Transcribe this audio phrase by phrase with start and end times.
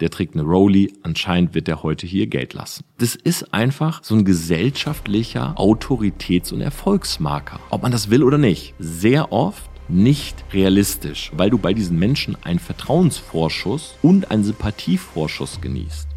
[0.00, 2.84] der trägt eine Rolli, anscheinend wird er heute hier Geld lassen.
[2.98, 7.60] Das ist einfach so ein gesellschaftlicher Autoritäts- und Erfolgsmarker.
[7.70, 8.74] Ob man das will oder nicht.
[8.78, 16.08] Sehr oft nicht realistisch, weil du bei diesen Menschen einen Vertrauensvorschuss und einen Sympathievorschuss genießt.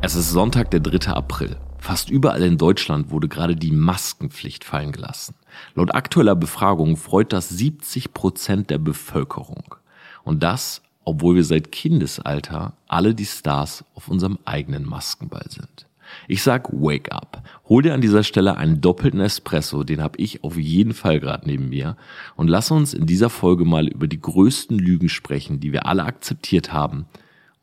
[0.00, 1.12] Es ist Sonntag, der 3.
[1.12, 1.56] April.
[1.88, 5.34] Fast überall in Deutschland wurde gerade die Maskenpflicht fallen gelassen.
[5.74, 9.74] Laut aktueller Befragung freut das 70 Prozent der Bevölkerung.
[10.22, 15.86] Und das, obwohl wir seit Kindesalter alle die Stars auf unserem eigenen Maskenball sind.
[16.26, 17.42] Ich sag Wake up.
[17.70, 21.46] Hol dir an dieser Stelle einen doppelten Espresso, den habe ich auf jeden Fall gerade
[21.46, 21.96] neben mir.
[22.36, 26.04] Und lass uns in dieser Folge mal über die größten Lügen sprechen, die wir alle
[26.04, 27.06] akzeptiert haben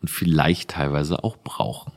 [0.02, 1.92] und vielleicht teilweise auch brauchen.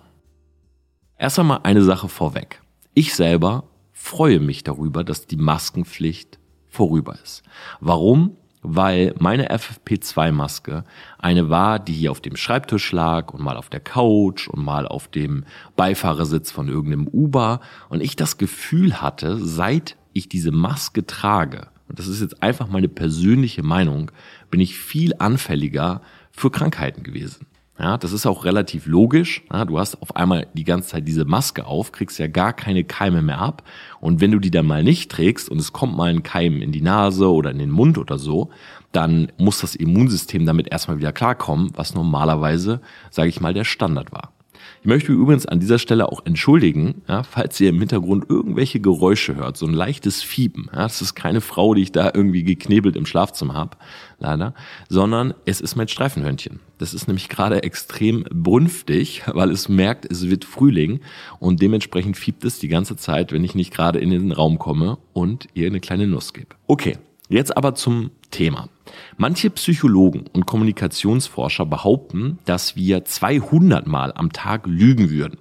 [1.20, 2.62] Erst einmal eine Sache vorweg.
[2.94, 7.42] Ich selber freue mich darüber, dass die Maskenpflicht vorüber ist.
[7.80, 8.36] Warum?
[8.62, 10.84] Weil meine FFP2-Maske
[11.18, 14.86] eine war, die hier auf dem Schreibtisch lag und mal auf der Couch und mal
[14.86, 21.04] auf dem Beifahrersitz von irgendeinem Uber und ich das Gefühl hatte, seit ich diese Maske
[21.04, 24.12] trage, und das ist jetzt einfach meine persönliche Meinung,
[24.50, 27.46] bin ich viel anfälliger für Krankheiten gewesen.
[27.78, 29.44] Ja, das ist auch relativ logisch.
[29.52, 32.82] Ja, du hast auf einmal die ganze Zeit diese Maske auf, kriegst ja gar keine
[32.82, 33.62] Keime mehr ab.
[34.00, 36.72] Und wenn du die dann mal nicht trägst und es kommt mal ein Keim in
[36.72, 38.50] die Nase oder in den Mund oder so,
[38.90, 44.10] dann muss das Immunsystem damit erstmal wieder klarkommen, was normalerweise, sage ich mal, der Standard
[44.10, 44.32] war.
[44.80, 49.36] Ich möchte übrigens an dieser Stelle auch entschuldigen, ja, falls ihr im Hintergrund irgendwelche Geräusche
[49.36, 50.70] hört, so ein leichtes Fiepen.
[50.72, 53.76] Ja, das ist keine Frau, die ich da irgendwie geknebelt im Schlafzimmer habe,
[54.18, 54.54] leider,
[54.88, 56.60] sondern es ist mein Streifenhörnchen.
[56.78, 61.00] Das ist nämlich gerade extrem brünftig, weil es merkt, es wird Frühling
[61.40, 64.98] und dementsprechend fiebt es die ganze Zeit, wenn ich nicht gerade in den Raum komme
[65.12, 66.54] und ihr eine kleine Nuss gebe.
[66.66, 66.98] Okay,
[67.36, 68.68] jetzt aber zum Thema.
[69.16, 75.38] Manche Psychologen und Kommunikationsforscher behaupten, dass wir 200 Mal am Tag lügen würden.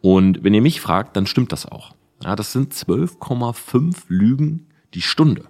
[0.00, 1.94] Und wenn ihr mich fragt, dann stimmt das auch.
[2.22, 5.44] Ja, das sind 12,5 Lügen die Stunde.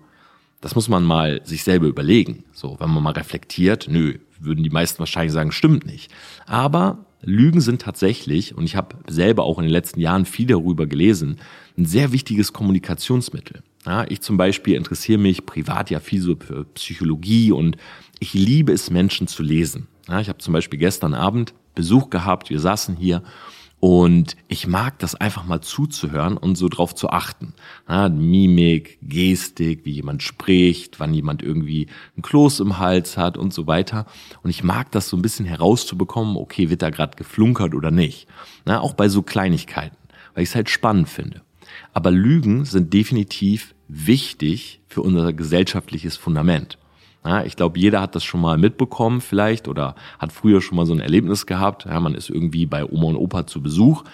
[0.60, 2.44] Das muss man mal sich selber überlegen.
[2.52, 6.10] So, wenn man mal reflektiert, nö, würden die meisten wahrscheinlich sagen, stimmt nicht.
[6.46, 10.86] Aber Lügen sind tatsächlich, und ich habe selber auch in den letzten Jahren viel darüber
[10.86, 11.36] gelesen,
[11.76, 13.62] ein sehr wichtiges Kommunikationsmittel.
[13.86, 17.76] Ja, ich zum Beispiel interessiere mich privat ja viel so für Psychologie und
[18.18, 19.88] ich liebe es, Menschen zu lesen.
[20.08, 23.22] Ja, ich habe zum Beispiel gestern Abend Besuch gehabt, wir saßen hier
[23.80, 27.52] und ich mag das einfach mal zuzuhören und so drauf zu achten.
[27.86, 33.52] Ja, Mimik, Gestik, wie jemand spricht, wann jemand irgendwie ein Kloß im Hals hat und
[33.52, 34.06] so weiter.
[34.42, 38.26] Und ich mag das so ein bisschen herauszubekommen, okay, wird da gerade geflunkert oder nicht.
[38.66, 39.98] Ja, auch bei so Kleinigkeiten,
[40.32, 41.42] weil ich es halt spannend finde.
[41.92, 46.78] Aber Lügen sind definitiv wichtig für unser gesellschaftliches Fundament.
[47.24, 50.84] Ja, ich glaube, jeder hat das schon mal mitbekommen vielleicht oder hat früher schon mal
[50.84, 51.86] so ein Erlebnis gehabt.
[51.86, 54.04] Ja, man ist irgendwie bei Oma und Opa zu Besuch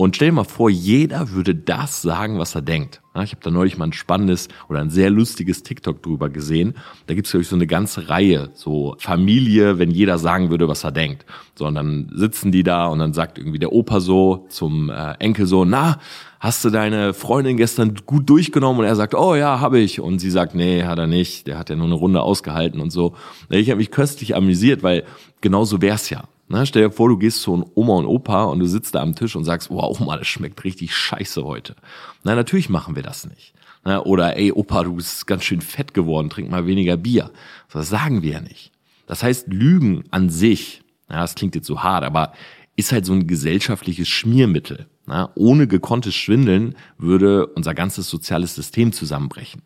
[0.00, 3.02] und stell dir mal vor, jeder würde das sagen, was er denkt.
[3.14, 6.72] Ja, ich habe da neulich mal ein spannendes oder ein sehr lustiges TikTok drüber gesehen.
[7.06, 10.84] Da gibt's glaube ich, so eine ganze Reihe, so Familie, wenn jeder sagen würde, was
[10.84, 11.26] er denkt.
[11.54, 15.16] So, und dann sitzen die da und dann sagt irgendwie der Opa so zum äh,
[15.18, 15.98] Enkel so, na,
[16.40, 18.80] hast du deine Freundin gestern gut durchgenommen?
[18.80, 20.00] Und er sagt, oh ja, habe ich.
[20.00, 21.46] Und sie sagt, nee, hat er nicht.
[21.46, 23.14] Der hat ja nur eine Runde ausgehalten und so.
[23.50, 25.04] Ich habe mich köstlich amüsiert, weil
[25.40, 26.24] genau so wär's ja.
[26.48, 29.14] Na, stell dir vor, du gehst zu Oma und Opa und du sitzt da am
[29.14, 31.76] Tisch und sagst, wow, Oma, das schmeckt richtig scheiße heute.
[32.24, 33.54] Na, natürlich machen wir das nicht.
[33.84, 37.30] Na, oder, ey, Opa, du bist ganz schön fett geworden, trink mal weniger Bier.
[37.72, 38.72] Das sagen wir ja nicht.
[39.06, 42.32] Das heißt, Lügen an sich, ja, das klingt jetzt so hart, aber
[42.76, 44.86] ist halt so ein gesellschaftliches Schmiermittel.
[45.10, 49.62] Na, ohne gekonntes Schwindeln würde unser ganzes soziales System zusammenbrechen.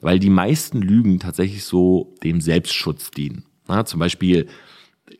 [0.00, 3.44] Weil die meisten Lügen tatsächlich so dem Selbstschutz dienen.
[3.68, 4.48] Na, zum Beispiel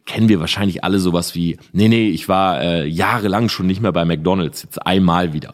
[0.07, 3.93] kennen wir wahrscheinlich alle sowas wie, nee, nee, ich war äh, jahrelang schon nicht mehr
[3.93, 5.53] bei McDonald's, jetzt einmal wieder.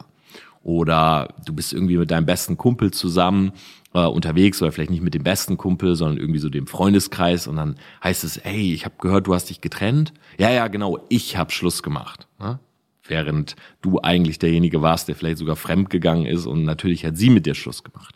[0.62, 3.52] Oder du bist irgendwie mit deinem besten Kumpel zusammen
[3.92, 7.56] äh, unterwegs oder vielleicht nicht mit dem besten Kumpel, sondern irgendwie so dem Freundeskreis und
[7.56, 10.14] dann heißt es, ey, ich habe gehört, du hast dich getrennt.
[10.38, 12.28] Ja, ja, genau, ich habe Schluss gemacht.
[12.40, 12.58] Ne?
[13.08, 17.30] Während du eigentlich derjenige warst, der vielleicht sogar fremd gegangen ist und natürlich hat sie
[17.30, 18.14] mit dir Schluss gemacht.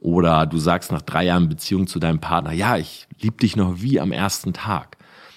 [0.00, 3.82] Oder du sagst nach drei Jahren Beziehung zu deinem Partner, ja, ich liebe dich noch
[3.82, 4.96] wie am ersten Tag.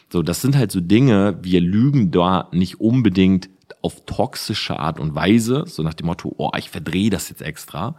[0.10, 3.50] So, das sind halt so Dinge, wir lügen da nicht unbedingt
[3.82, 7.96] auf toxische Art und Weise, so nach dem Motto, oh, ich verdrehe das jetzt extra,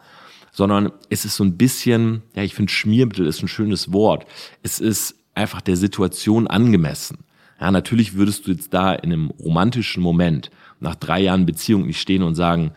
[0.51, 4.25] sondern es ist so ein bisschen, ja, ich finde Schmiermittel ist ein schönes Wort.
[4.63, 7.19] Es ist einfach der Situation angemessen.
[7.61, 12.01] Ja, natürlich würdest du jetzt da in einem romantischen Moment nach drei Jahren Beziehung nicht
[12.01, 12.73] stehen und sagen,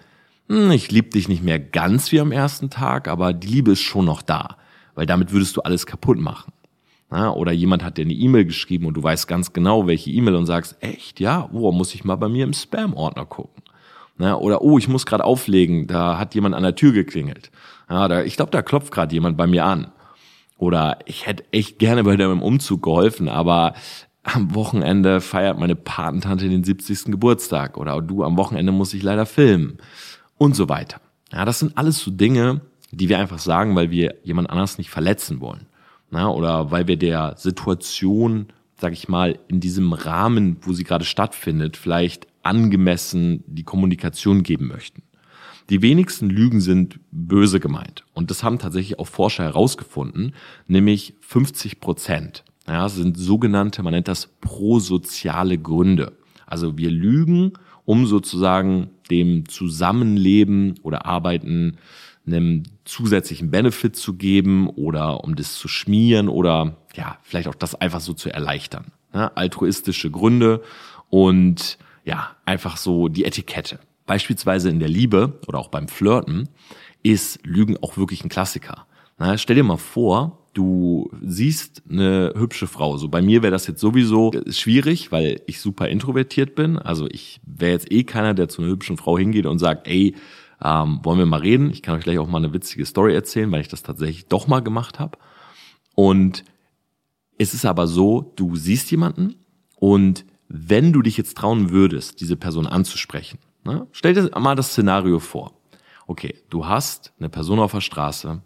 [0.49, 3.81] hm, ich liebe dich nicht mehr ganz wie am ersten Tag, aber die Liebe ist
[3.81, 4.57] schon noch da,
[4.95, 6.53] weil damit würdest du alles kaputt machen.
[7.11, 10.35] Ja, oder jemand hat dir eine E-Mail geschrieben und du weißt ganz genau, welche E-Mail
[10.35, 13.63] und sagst, echt, ja, oh, muss ich mal bei mir im Spam-Ordner gucken.
[14.19, 17.51] Ja, oder, oh, ich muss gerade auflegen, da hat jemand an der Tür geklingelt.
[17.89, 19.91] Ja, da, ich glaube, da klopft gerade jemand bei mir an.
[20.57, 23.73] Oder ich hätte echt gerne bei deinem Umzug geholfen, aber
[24.27, 27.05] am Wochenende feiert meine Patentante den 70.
[27.05, 27.77] Geburtstag.
[27.77, 29.77] Oder du, am Wochenende muss ich leider filmen.
[30.37, 31.01] Und so weiter.
[31.31, 34.89] Ja, das sind alles so Dinge, die wir einfach sagen, weil wir jemand anders nicht
[34.89, 35.65] verletzen wollen.
[36.11, 38.47] Ja, oder weil wir der Situation,
[38.79, 44.67] sag ich mal, in diesem Rahmen, wo sie gerade stattfindet, vielleicht angemessen die Kommunikation geben
[44.67, 45.03] möchten.
[45.69, 48.05] Die wenigsten Lügen sind böse gemeint.
[48.13, 50.33] Und das haben tatsächlich auch Forscher herausgefunden,
[50.67, 52.45] nämlich 50 Prozent.
[52.67, 56.17] Ja, sind sogenannte, man nennt das prosoziale Gründe.
[56.45, 57.53] Also wir lügen,
[57.85, 61.77] um sozusagen dem Zusammenleben oder Arbeiten
[62.25, 67.75] einem zusätzlichen Benefit zu geben oder um das zu schmieren oder ja, vielleicht auch das
[67.75, 68.91] einfach so zu erleichtern.
[69.13, 70.61] Ja, altruistische Gründe
[71.09, 73.79] und ja, einfach so die Etikette.
[74.05, 76.49] Beispielsweise in der Liebe oder auch beim Flirten
[77.03, 78.85] ist Lügen auch wirklich ein Klassiker.
[79.17, 82.97] Na, stell dir mal vor, du siehst eine hübsche Frau.
[82.97, 86.79] So bei mir wäre das jetzt sowieso schwierig, weil ich super introvertiert bin.
[86.79, 90.15] Also ich wäre jetzt eh keiner, der zu einer hübschen Frau hingeht und sagt, ey,
[90.63, 91.69] ähm, wollen wir mal reden?
[91.69, 94.47] Ich kann euch gleich auch mal eine witzige Story erzählen, weil ich das tatsächlich doch
[94.47, 95.19] mal gemacht habe.
[95.93, 96.43] Und
[97.37, 99.35] es ist aber so, du siehst jemanden
[99.75, 104.71] und wenn du dich jetzt trauen würdest, diese Person anzusprechen, ne, stell dir mal das
[104.71, 105.53] Szenario vor.
[106.07, 108.41] Okay, du hast eine Person auf der Straße,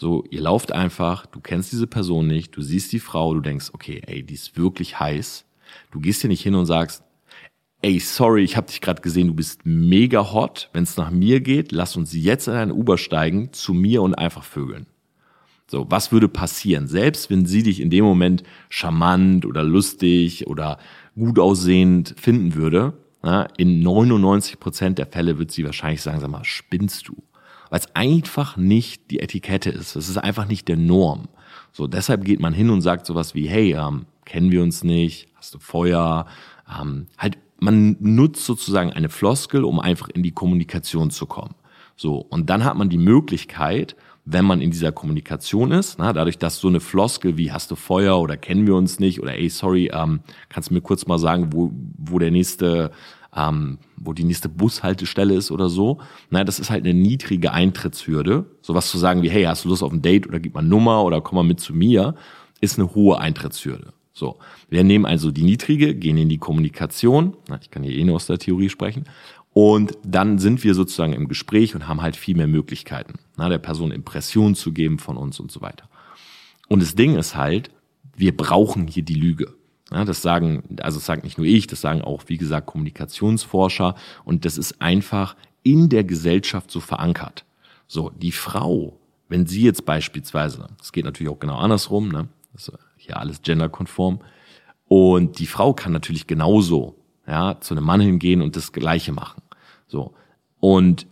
[0.00, 3.70] so, ihr lauft einfach, du kennst diese Person nicht, du siehst die Frau, du denkst,
[3.72, 5.44] okay, ey, die ist wirklich heiß.
[5.90, 7.02] Du gehst hier nicht hin und sagst,
[7.82, 10.70] ey, sorry, ich habe dich gerade gesehen, du bist mega hot.
[10.72, 14.14] Wenn es nach mir geht, lass uns jetzt in ein Uber steigen, zu mir und
[14.14, 14.86] einfach vögeln.
[15.66, 16.86] So, was würde passieren?
[16.86, 20.78] Selbst wenn sie dich in dem Moment charmant oder lustig oder
[21.16, 22.92] gut aussehend finden würde,
[23.24, 27.16] na, in 99 Prozent der Fälle wird sie wahrscheinlich sagen, sag mal, spinnst du?
[27.70, 29.96] Weil es einfach nicht die Etikette ist.
[29.96, 31.28] Es ist einfach nicht der Norm.
[31.72, 35.28] So, deshalb geht man hin und sagt sowas wie, hey, ähm, kennen wir uns nicht?
[35.34, 36.26] Hast du Feuer?
[36.68, 41.54] Ähm, halt man nutzt sozusagen eine Floskel, um einfach in die Kommunikation zu kommen.
[41.96, 46.38] So, und dann hat man die Möglichkeit, wenn man in dieser Kommunikation ist, na, dadurch,
[46.38, 49.48] dass so eine Floskel wie hast du Feuer oder kennen wir uns nicht oder ey,
[49.48, 50.20] sorry, ähm,
[50.50, 52.90] kannst du mir kurz mal sagen, wo, wo der nächste,
[53.38, 55.98] ähm, wo die nächste Bushaltestelle ist oder so.
[56.30, 58.46] Na, das ist halt eine niedrige Eintrittshürde.
[58.62, 61.04] Sowas zu sagen wie, hey, hast du Lust auf ein Date oder gib mal Nummer
[61.04, 62.14] oder komm mal mit zu mir,
[62.60, 63.92] ist eine hohe Eintrittshürde.
[64.12, 64.38] So,
[64.68, 67.36] wir nehmen also die niedrige, gehen in die Kommunikation.
[67.60, 69.04] Ich kann hier eh nur aus der Theorie sprechen.
[69.52, 73.92] Und dann sind wir sozusagen im Gespräch und haben halt viel mehr Möglichkeiten, der Person
[73.92, 75.88] Impressionen zu geben von uns und so weiter.
[76.68, 77.70] Und das Ding ist halt,
[78.16, 79.54] wir brauchen hier die Lüge.
[79.90, 83.94] Das sagen, also das sagt nicht nur ich, das sagen auch, wie gesagt, Kommunikationsforscher.
[84.24, 87.44] Und das ist einfach in der Gesellschaft so verankert.
[87.86, 88.98] So, die Frau,
[89.28, 92.28] wenn sie jetzt beispielsweise, es geht natürlich auch genau andersrum, ne?
[92.52, 92.70] Das
[93.08, 94.20] ja alles genderkonform.
[94.86, 96.96] Und die Frau kann natürlich genauso
[97.26, 99.42] ja, zu einem Mann hingehen und das Gleiche machen.
[99.86, 100.14] So.
[100.60, 101.06] Und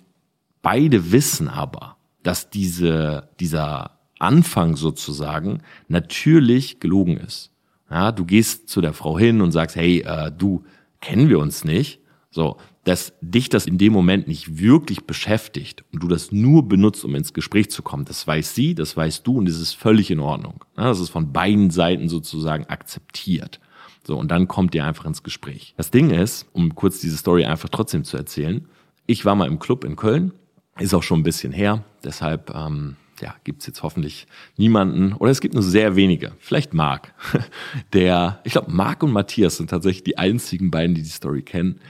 [0.62, 7.52] beide wissen aber, dass diese, dieser Anfang sozusagen natürlich gelogen ist.
[7.90, 10.64] Ja, du gehst zu der Frau hin und sagst, hey, äh, du,
[11.00, 12.00] kennen wir uns nicht?
[12.30, 17.04] So, dass dich das in dem Moment nicht wirklich beschäftigt und du das nur benutzt,
[17.04, 20.10] um ins Gespräch zu kommen, das weiß sie, das weißt du und das ist völlig
[20.10, 20.64] in Ordnung.
[20.76, 23.60] Das ist von beiden Seiten sozusagen akzeptiert.
[24.06, 25.74] So, und dann kommt ihr einfach ins Gespräch.
[25.76, 28.68] Das Ding ist, um kurz diese Story einfach trotzdem zu erzählen,
[29.06, 30.32] ich war mal im Club in Köln,
[30.78, 35.40] ist auch schon ein bisschen her, deshalb ähm, ja, gibt's jetzt hoffentlich niemanden, oder es
[35.40, 37.14] gibt nur sehr wenige, vielleicht Marc,
[37.92, 41.80] der, ich glaube, Marc und Matthias sind tatsächlich die einzigen beiden, die die Story kennen,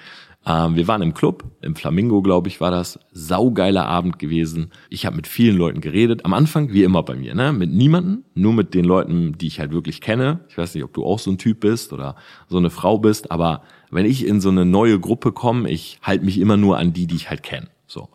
[0.47, 3.01] ähm, wir waren im Club, im Flamingo, glaube ich, war das.
[3.11, 4.71] Saugeiler Abend gewesen.
[4.89, 6.25] Ich habe mit vielen Leuten geredet.
[6.25, 7.53] Am Anfang, wie immer bei mir, ne?
[7.53, 10.41] Mit niemanden, nur mit den Leuten, die ich halt wirklich kenne.
[10.49, 12.15] Ich weiß nicht, ob du auch so ein Typ bist oder
[12.49, 16.25] so eine Frau bist, aber wenn ich in so eine neue Gruppe komme, ich halte
[16.25, 17.69] mich immer nur an die, die ich halt kenne.
[17.89, 18.09] So.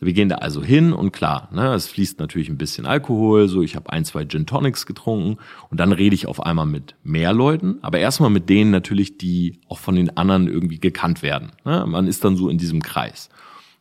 [0.00, 3.62] Wir gehen da also hin und klar, ne, es fließt natürlich ein bisschen Alkohol, so
[3.62, 5.38] ich habe ein, zwei Gin Tonics getrunken
[5.70, 9.58] und dann rede ich auf einmal mit mehr Leuten, aber erstmal mit denen natürlich, die
[9.68, 11.50] auch von den anderen irgendwie gekannt werden.
[11.64, 11.84] Ne?
[11.88, 13.28] Man ist dann so in diesem Kreis.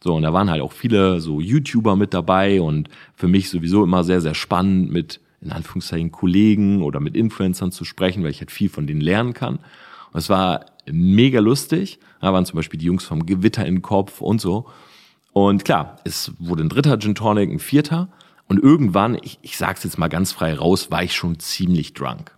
[0.04, 3.84] So, und da waren halt auch viele so YouTuber mit dabei und für mich sowieso
[3.84, 8.40] immer sehr, sehr spannend mit, in Anführungszeichen, Kollegen oder mit Influencern zu sprechen, weil ich
[8.40, 9.58] halt viel von denen lernen kann.
[10.14, 12.00] Und es war mega lustig.
[12.22, 14.68] Da waren zum Beispiel die Jungs vom Gewitter im Kopf und so.
[15.38, 18.10] Und klar, es wurde ein dritter Gin Tonic, ein vierter.
[18.48, 22.36] Und irgendwann, ich, ich sag's jetzt mal ganz frei raus, war ich schon ziemlich drunk.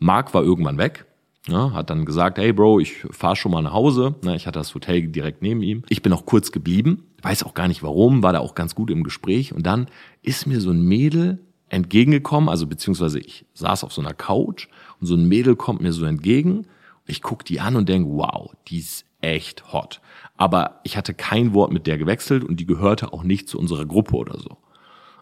[0.00, 1.06] Mark war irgendwann weg.
[1.46, 4.16] Ja, hat dann gesagt, hey Bro, ich fahr schon mal nach Hause.
[4.24, 5.84] Na, ich hatte das Hotel direkt neben ihm.
[5.88, 8.90] Ich bin auch kurz geblieben, weiß auch gar nicht warum, war da auch ganz gut
[8.90, 9.52] im Gespräch.
[9.52, 9.86] Und dann
[10.20, 14.66] ist mir so ein Mädel entgegengekommen, also beziehungsweise ich saß auf so einer Couch
[15.00, 16.66] und so ein Mädel kommt mir so entgegen.
[17.06, 20.00] Ich guck die an und denk, wow, die ist echt hot.
[20.42, 23.86] Aber ich hatte kein Wort mit der gewechselt und die gehörte auch nicht zu unserer
[23.86, 24.56] Gruppe oder so.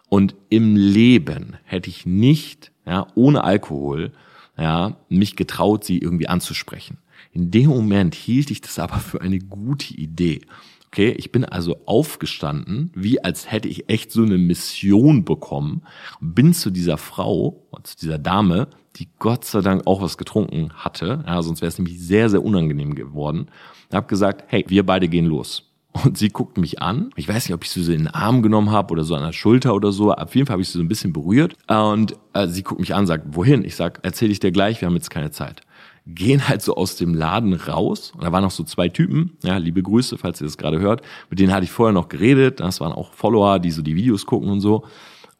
[0.09, 4.13] Und im Leben hätte ich nicht, ja, ohne Alkohol,
[4.57, 6.97] ja, mich getraut, sie irgendwie anzusprechen.
[7.33, 10.41] In dem Moment hielt ich das aber für eine gute Idee.
[10.87, 15.83] Okay, ich bin also aufgestanden, wie als hätte ich echt so eine Mission bekommen,
[16.19, 21.23] bin zu dieser Frau, zu dieser Dame, die Gott sei Dank auch was getrunken hatte,
[21.25, 23.47] ja, sonst wäre es nämlich sehr, sehr unangenehm geworden,
[23.93, 25.67] habe gesagt, hey, wir beide gehen los.
[25.93, 27.09] Und sie guckt mich an.
[27.17, 29.23] Ich weiß nicht, ob ich sie so in den Arm genommen habe oder so an
[29.23, 30.13] der Schulter oder so.
[30.13, 31.57] Auf jeden Fall habe ich sie so ein bisschen berührt.
[31.67, 33.65] Und äh, sie guckt mich an, sagt, wohin?
[33.65, 35.61] Ich sag, erzähl ich dir gleich, wir haben jetzt keine Zeit.
[36.07, 38.13] Gehen halt so aus dem Laden raus.
[38.15, 39.37] Und da waren noch so zwei Typen.
[39.43, 41.01] Ja, liebe Grüße, falls ihr das gerade hört.
[41.29, 42.61] Mit denen hatte ich vorher noch geredet.
[42.61, 44.85] Das waren auch Follower, die so die Videos gucken und so.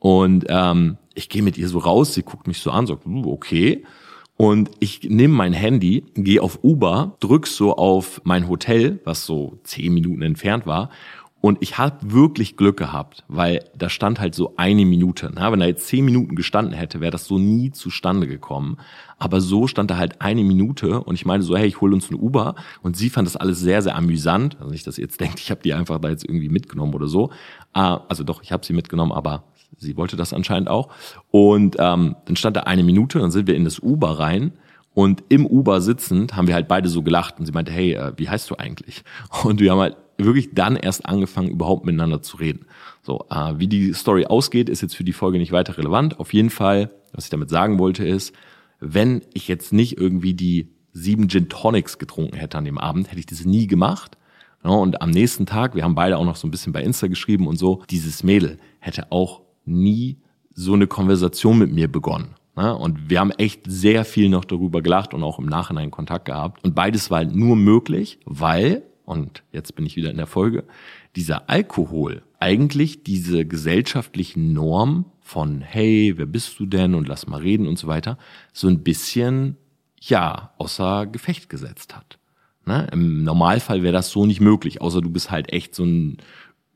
[0.01, 2.15] Und ähm, ich gehe mit ihr so raus.
[2.15, 3.83] Sie guckt mich so an, sagt, uh, okay.
[4.35, 9.59] Und ich nehme mein Handy, gehe auf Uber, drück so auf mein Hotel, was so
[9.63, 10.89] zehn Minuten entfernt war.
[11.39, 15.31] Und ich habe wirklich Glück gehabt, weil da stand halt so eine Minute.
[15.35, 18.77] Na, wenn da jetzt zehn Minuten gestanden hätte, wäre das so nie zustande gekommen.
[19.19, 22.09] Aber so stand da halt eine Minute und ich meine so, hey, ich hole uns
[22.09, 22.55] ein Uber.
[22.81, 24.57] Und sie fand das alles sehr, sehr amüsant.
[24.59, 27.07] Also nicht, dass ihr jetzt denkt, ich habe die einfach da jetzt irgendwie mitgenommen oder
[27.07, 27.29] so.
[27.73, 29.43] Ah, also doch, ich habe sie mitgenommen, aber
[29.77, 30.89] sie wollte das anscheinend auch.
[31.29, 34.53] Und ähm, dann stand da eine Minute, dann sind wir in das Uber rein.
[34.93, 38.11] Und im Uber sitzend haben wir halt beide so gelacht und sie meinte, hey, äh,
[38.17, 39.03] wie heißt du eigentlich?
[39.43, 42.65] Und wir haben halt wirklich dann erst angefangen, überhaupt miteinander zu reden.
[43.01, 46.19] So, äh, wie die Story ausgeht, ist jetzt für die Folge nicht weiter relevant.
[46.19, 48.35] Auf jeden Fall, was ich damit sagen wollte, ist,
[48.79, 53.19] wenn ich jetzt nicht irgendwie die sieben Gin Tonics getrunken hätte an dem Abend, hätte
[53.19, 54.17] ich das nie gemacht.
[54.63, 57.07] Ja, und am nächsten Tag, wir haben beide auch noch so ein bisschen bei Insta
[57.07, 60.17] geschrieben und so, dieses Mädel hätte auch nie
[60.53, 62.35] so eine Konversation mit mir begonnen.
[62.55, 62.75] Ne?
[62.75, 66.63] Und wir haben echt sehr viel noch darüber gelacht und auch im Nachhinein Kontakt gehabt.
[66.63, 70.65] Und beides war halt nur möglich, weil, und jetzt bin ich wieder in der Folge,
[71.15, 77.39] dieser Alkohol eigentlich diese gesellschaftlichen Norm von, hey, wer bist du denn und lass mal
[77.39, 78.17] reden und so weiter,
[78.51, 79.57] so ein bisschen,
[79.99, 82.17] ja, außer Gefecht gesetzt hat.
[82.65, 82.87] Ne?
[82.91, 86.17] Im Normalfall wäre das so nicht möglich, außer du bist halt echt so ein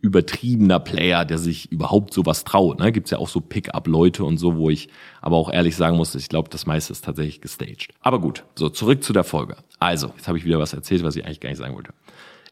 [0.05, 2.79] übertriebener Player, der sich überhaupt sowas traut.
[2.79, 2.91] Ne?
[2.91, 4.89] Gibt ja auch so Pick-up-Leute und so, wo ich
[5.21, 7.93] aber auch ehrlich sagen muss, ich glaube, das meiste ist tatsächlich gestaged.
[8.01, 9.57] Aber gut, so zurück zu der Folge.
[9.79, 11.93] Also, jetzt habe ich wieder was erzählt, was ich eigentlich gar nicht sagen wollte.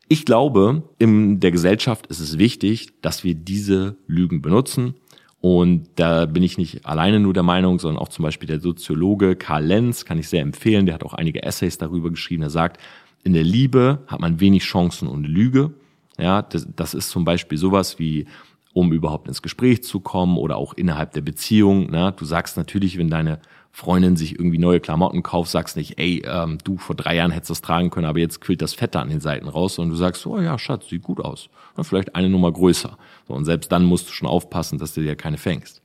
[0.10, 4.96] Ich glaube, in der Gesellschaft ist es wichtig, dass wir diese Lügen benutzen.
[5.40, 9.36] Und da bin ich nicht alleine nur der Meinung, sondern auch zum Beispiel der Soziologe
[9.36, 10.86] Karl Lenz, kann ich sehr empfehlen.
[10.86, 12.44] Der hat auch einige Essays darüber geschrieben.
[12.44, 12.80] Er sagt,
[13.24, 15.74] in der Liebe hat man wenig Chancen ohne Lüge.
[16.18, 18.28] Ja, das, das ist zum Beispiel sowas wie,
[18.74, 21.90] um überhaupt ins Gespräch zu kommen oder auch innerhalb der Beziehung.
[21.90, 22.14] Ne?
[22.18, 23.40] Du sagst natürlich, wenn deine
[23.72, 27.50] Freundin sich irgendwie neue Klamotten kauft, sagst nicht, ey, ähm, du vor drei Jahren hättest
[27.50, 30.26] das tragen können, aber jetzt quillt das Fette an den Seiten raus und du sagst,
[30.28, 31.50] oh ja, Schatz, sieht gut aus.
[31.76, 32.98] Ja, vielleicht eine Nummer größer.
[33.28, 35.82] So, und selbst dann musst du schon aufpassen, dass du dir keine fängst.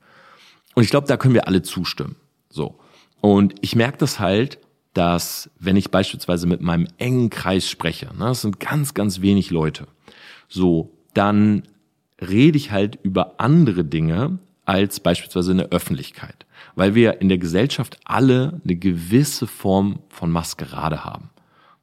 [0.75, 2.15] Und ich glaube, da können wir alle zustimmen.
[2.49, 2.79] So.
[3.21, 4.59] Und ich merke das halt,
[4.93, 9.49] dass wenn ich beispielsweise mit meinem engen Kreis spreche, ne, das sind ganz, ganz wenig
[9.49, 9.87] Leute,
[10.47, 11.63] so, dann
[12.21, 17.37] rede ich halt über andere Dinge als beispielsweise in der Öffentlichkeit, weil wir in der
[17.37, 21.29] Gesellschaft alle eine gewisse Form von Maskerade haben.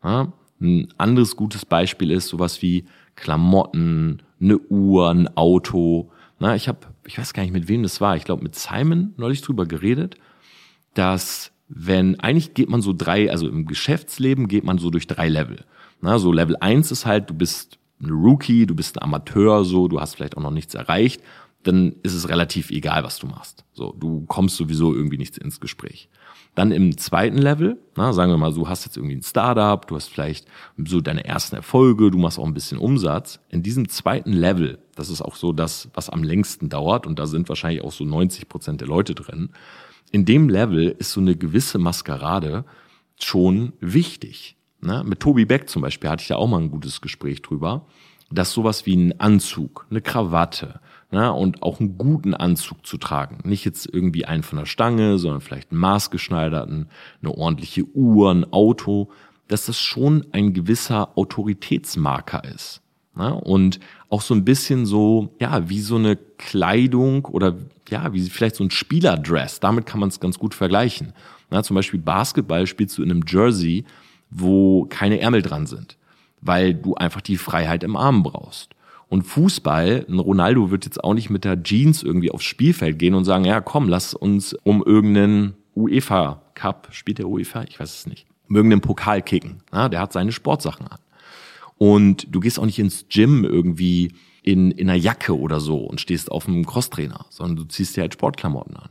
[0.04, 6.11] Ja, ein anderes gutes Beispiel ist sowas wie Klamotten, eine Uhr, ein Auto.
[6.38, 8.16] Na, ich habe, ich weiß gar nicht, mit wem das war.
[8.16, 10.16] Ich glaube, mit Simon neulich drüber geredet,
[10.95, 15.28] dass wenn eigentlich geht man so drei, also im Geschäftsleben geht man so durch drei
[15.28, 15.64] Level.
[16.00, 19.88] Na, so Level eins ist halt, du bist ein Rookie, du bist ein Amateur, so,
[19.88, 21.22] du hast vielleicht auch noch nichts erreicht,
[21.62, 23.64] dann ist es relativ egal, was du machst.
[23.72, 26.08] So, du kommst sowieso irgendwie nichts ins Gespräch.
[26.54, 29.94] Dann im zweiten Level, na, sagen wir mal, du hast jetzt irgendwie ein Startup, du
[29.94, 30.46] hast vielleicht
[30.82, 33.40] so deine ersten Erfolge, du machst auch ein bisschen Umsatz.
[33.50, 37.26] In diesem zweiten Level, das ist auch so das, was am längsten dauert und da
[37.26, 39.50] sind wahrscheinlich auch so 90 Prozent der Leute drin.
[40.12, 42.64] In dem Level ist so eine gewisse Maskerade
[43.20, 44.55] schon wichtig.
[44.87, 45.02] Ne?
[45.05, 47.85] Mit Tobi Beck zum Beispiel hatte ich ja auch mal ein gutes Gespräch drüber,
[48.31, 51.33] dass sowas wie ein Anzug, eine Krawatte ne?
[51.33, 55.40] und auch einen guten Anzug zu tragen, nicht jetzt irgendwie einen von der Stange, sondern
[55.40, 56.88] vielleicht einen maßgeschneiderten,
[57.21, 59.11] eine ordentliche Uhr, ein Auto,
[59.49, 62.81] dass das schon ein gewisser Autoritätsmarker ist.
[63.16, 63.35] Ne?
[63.35, 67.57] Und auch so ein bisschen so, ja, wie so eine Kleidung oder
[67.88, 71.12] ja, wie vielleicht so ein Spielerdress, damit kann man es ganz gut vergleichen.
[71.50, 73.85] Na, zum Beispiel Basketball spielst du in einem Jersey,
[74.30, 75.97] wo keine Ärmel dran sind,
[76.40, 78.71] weil du einfach die Freiheit im Arm brauchst.
[79.09, 83.14] Und Fußball, ein Ronaldo wird jetzt auch nicht mit der Jeans irgendwie aufs Spielfeld gehen
[83.14, 87.64] und sagen, ja komm, lass uns um irgendeinen UEFA Cup, spielt der UEFA?
[87.68, 89.62] Ich weiß es nicht, um irgendeinen Pokal kicken.
[89.73, 90.99] Ja, der hat seine Sportsachen an.
[91.78, 96.00] Und du gehst auch nicht ins Gym irgendwie in, in einer Jacke oder so und
[96.00, 98.88] stehst auf einem Crosstrainer, sondern du ziehst dir halt Sportklamotten an.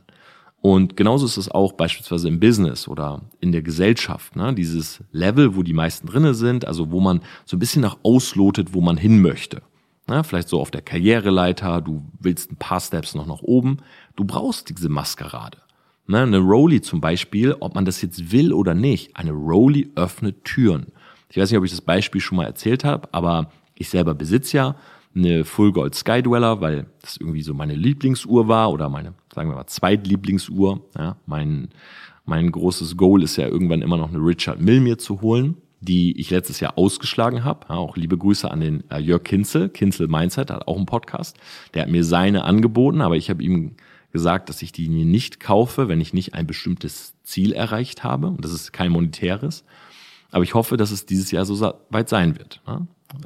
[0.66, 4.34] Und genauso ist es auch beispielsweise im Business oder in der Gesellschaft.
[4.34, 4.52] Ne?
[4.52, 8.74] Dieses Level, wo die meisten drinne sind, also wo man so ein bisschen nach auslotet,
[8.74, 9.62] wo man hin möchte.
[10.08, 10.24] Ne?
[10.24, 13.76] Vielleicht so auf der Karriereleiter, du willst ein paar Steps noch nach oben.
[14.16, 15.58] Du brauchst diese Maskerade.
[16.08, 16.22] Ne?
[16.22, 20.88] Eine Rolli zum Beispiel, ob man das jetzt will oder nicht, eine Rolli öffnet Türen.
[21.30, 24.56] Ich weiß nicht, ob ich das Beispiel schon mal erzählt habe, aber ich selber besitze
[24.56, 24.74] ja
[25.16, 29.48] eine Full Gold Sky Dweller, weil das irgendwie so meine Lieblingsuhr war oder meine, sagen
[29.48, 30.80] wir mal, Zweitlieblingsuhr.
[30.96, 31.68] Ja, mein,
[32.24, 36.18] mein großes Goal ist ja irgendwann immer noch eine Richard Mill mir zu holen, die
[36.20, 37.66] ich letztes Jahr ausgeschlagen habe.
[37.68, 41.36] Ja, auch liebe Grüße an den äh, Jörg Kinzel, Kinzel Mindset, hat auch einen Podcast.
[41.74, 43.76] Der hat mir seine angeboten, aber ich habe ihm
[44.12, 48.28] gesagt, dass ich die nicht kaufe, wenn ich nicht ein bestimmtes Ziel erreicht habe.
[48.28, 49.64] Und das ist kein monetäres.
[50.30, 52.60] Aber ich hoffe, dass es dieses Jahr so weit sein wird.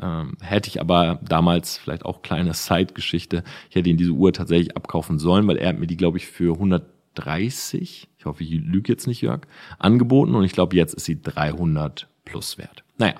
[0.02, 4.76] Ähm, hätte ich aber damals vielleicht auch kleine Side-Geschichte, ich hätte ihn diese Uhr tatsächlich
[4.76, 8.92] abkaufen sollen, weil er hat mir die, glaube ich, für 130, ich hoffe, ich lüge
[8.92, 9.42] jetzt nicht, Jörg,
[9.78, 12.84] angeboten und ich glaube, jetzt ist sie 300 plus wert.
[12.98, 13.14] Naja,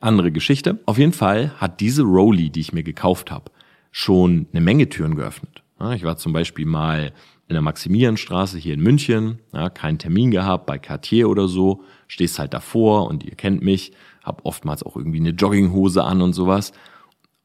[0.00, 0.78] andere Geschichte.
[0.86, 3.50] Auf jeden Fall hat diese Rolli, die ich mir gekauft habe,
[3.90, 5.62] schon eine Menge Türen geöffnet.
[5.94, 7.12] Ich war zum Beispiel mal
[7.48, 12.38] in der Maximilianstraße hier in München, ja, keinen Termin gehabt bei Cartier oder so, stehst
[12.38, 13.92] halt davor und ihr kennt mich,
[14.26, 16.72] hab oftmals auch irgendwie eine Jogginghose an und sowas.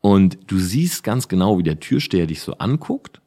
[0.01, 3.21] Und du siehst ganz genau, wie der Türsteher dich so anguckt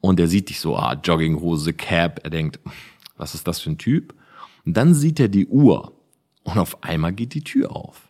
[0.00, 2.60] und er sieht dich so, ah, Jogginghose, Cap, er denkt,
[3.16, 4.14] was ist das für ein Typ?
[4.64, 5.92] Und dann sieht er die Uhr
[6.44, 8.08] und auf einmal geht die Tür auf.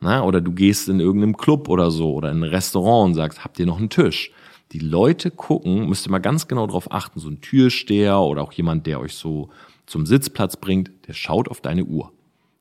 [0.00, 3.44] Na, oder du gehst in irgendeinem Club oder so oder in ein Restaurant und sagst,
[3.44, 4.32] habt ihr noch einen Tisch?
[4.72, 8.52] Die Leute gucken, müsst ihr mal ganz genau drauf achten, so ein Türsteher oder auch
[8.52, 9.50] jemand, der euch so
[9.86, 12.12] zum Sitzplatz bringt, der schaut auf deine Uhr.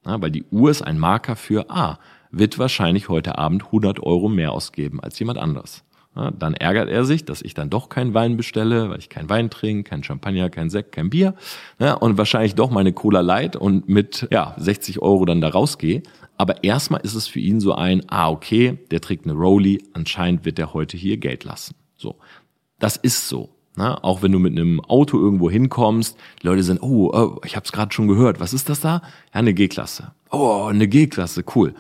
[0.09, 1.99] Ja, weil die Uhr ist ein Marker für, ah,
[2.31, 5.83] wird wahrscheinlich heute Abend 100 Euro mehr ausgeben als jemand anders.
[6.15, 9.29] Ja, dann ärgert er sich, dass ich dann doch keinen Wein bestelle, weil ich keinen
[9.29, 11.35] Wein trinke, kein Champagner, kein Sekt, kein Bier.
[11.77, 16.01] Ja, und wahrscheinlich doch meine Cola Light und mit ja, 60 Euro dann da rausgehe.
[16.37, 20.43] Aber erstmal ist es für ihn so ein, ah, okay, der trägt eine Rolli, anscheinend
[20.43, 21.75] wird er heute hier Geld lassen.
[21.97, 22.17] So.
[22.79, 23.58] Das ist so.
[23.79, 24.03] Ne?
[24.03, 27.71] Auch wenn du mit einem Auto irgendwo hinkommst, Leute sind, oh, oh ich habe es
[27.71, 29.01] gerade schon gehört, was ist das da?
[29.33, 30.11] Ja, eine G-Klasse.
[30.31, 31.73] Oh, eine G-Klasse, cool.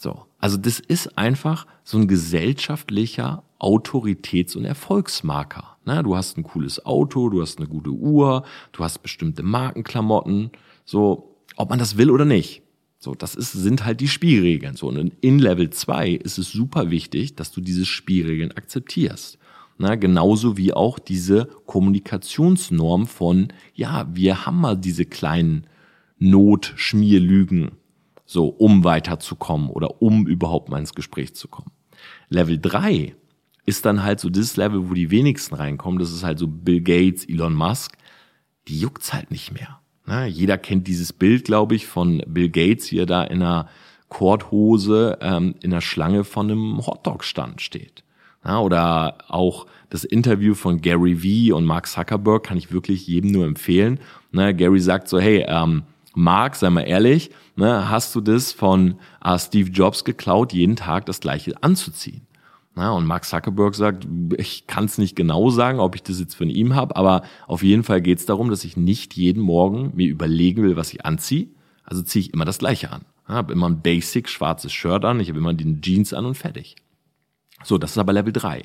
[0.00, 5.76] So, also das ist einfach so ein gesellschaftlicher Autoritäts- und Erfolgsmarker.
[5.84, 6.02] Ne?
[6.02, 10.52] Du hast ein cooles Auto, du hast eine gute Uhr, du hast bestimmte Markenklamotten,
[10.86, 12.62] so, ob man das will oder nicht.
[12.98, 14.74] So, das ist, sind halt die Spielregeln.
[14.74, 19.38] So, und in Level 2 ist es super wichtig, dass du diese Spielregeln akzeptierst.
[19.78, 25.66] Na, genauso wie auch diese Kommunikationsnorm von, ja, wir haben mal diese kleinen
[26.18, 27.72] Notschmierlügen,
[28.24, 31.70] so, um weiterzukommen oder um überhaupt mal ins Gespräch zu kommen.
[32.30, 33.14] Level 3
[33.66, 35.98] ist dann halt so das Level, wo die wenigsten reinkommen.
[35.98, 37.96] Das ist halt so Bill Gates, Elon Musk.
[38.68, 39.80] Die juckt's halt nicht mehr.
[40.06, 43.68] Na, jeder kennt dieses Bild, glaube ich, von Bill Gates, wie er da in einer
[44.08, 48.04] Korthose ähm, in der Schlange von einem Hotdog-Stand steht.
[48.46, 53.32] Ja, oder auch das Interview von Gary Vee und Mark Zuckerberg kann ich wirklich jedem
[53.32, 53.98] nur empfehlen.
[54.30, 55.82] Ne, Gary sagt so, hey, ähm,
[56.14, 61.06] Mark, sei mal ehrlich, ne, hast du das von äh, Steve Jobs geklaut, jeden Tag
[61.06, 62.22] das gleiche anzuziehen?
[62.76, 64.06] Na, und Mark Zuckerberg sagt,
[64.36, 67.64] ich kann es nicht genau sagen, ob ich das jetzt von ihm habe, aber auf
[67.64, 71.04] jeden Fall geht es darum, dass ich nicht jeden Morgen mir überlegen will, was ich
[71.04, 71.48] anziehe.
[71.84, 73.02] Also ziehe ich immer das gleiche an.
[73.24, 76.76] Habe immer ein basic schwarzes Shirt an, ich habe immer die Jeans an und fertig.
[77.64, 78.64] So, das ist aber Level 3.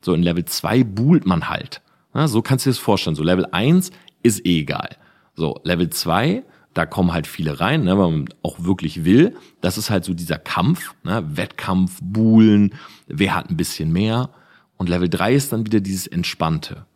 [0.00, 1.80] So, in Level 2 buhlt man halt.
[2.14, 3.16] Ja, so kannst du dir das vorstellen.
[3.16, 3.90] So, Level 1
[4.22, 4.96] ist eh egal.
[5.34, 9.36] So, Level 2, da kommen halt viele rein, ne, weil man auch wirklich will.
[9.60, 12.74] Das ist halt so dieser Kampf, ne, Wettkampf, Buhlen,
[13.06, 14.30] wer hat ein bisschen mehr.
[14.76, 16.86] Und Level 3 ist dann wieder dieses Entspannte.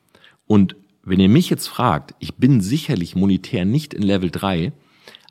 [0.47, 4.73] Und wenn ihr mich jetzt fragt, ich bin sicherlich monetär nicht in Level 3,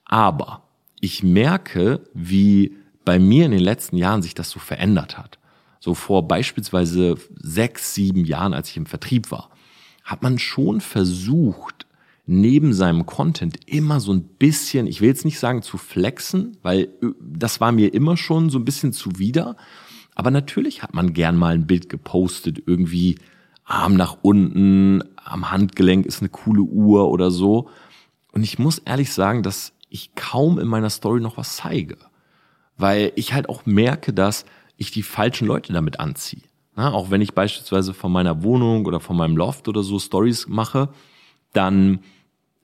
[0.05, 0.63] aber
[0.99, 5.36] ich merke, wie bei mir in den letzten Jahren sich das so verändert hat
[5.79, 9.49] so vor beispielsweise sechs, sieben Jahren, als ich im Vertrieb war,
[10.03, 11.85] hat man schon versucht,
[12.25, 16.89] neben seinem Content immer so ein bisschen, ich will jetzt nicht sagen zu flexen, weil
[17.01, 19.55] äh, das war mir immer schon so ein bisschen zuwider.
[20.13, 23.17] Aber natürlich hat man gern mal ein Bild gepostet, irgendwie
[23.63, 27.69] Arm nach unten, am Handgelenk ist eine coole Uhr oder so.
[28.31, 31.97] Und ich muss ehrlich sagen, dass ich kaum in meiner Story noch was zeige.
[32.77, 34.45] Weil ich halt auch merke, dass
[34.77, 36.43] ich die falschen Leute damit anziehe.
[36.75, 40.47] Na, auch wenn ich beispielsweise von meiner Wohnung oder von meinem Loft oder so Stories
[40.47, 40.89] mache,
[41.53, 41.99] dann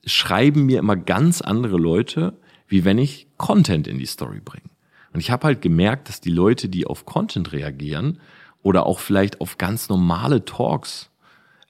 [0.06, 2.34] schreiben mir immer ganz andere Leute,
[2.68, 4.70] wie wenn ich Content in die Story bringe.
[5.12, 8.20] Und ich habe halt gemerkt, dass die Leute, die auf Content reagieren
[8.62, 11.10] oder auch vielleicht auf ganz normale Talks,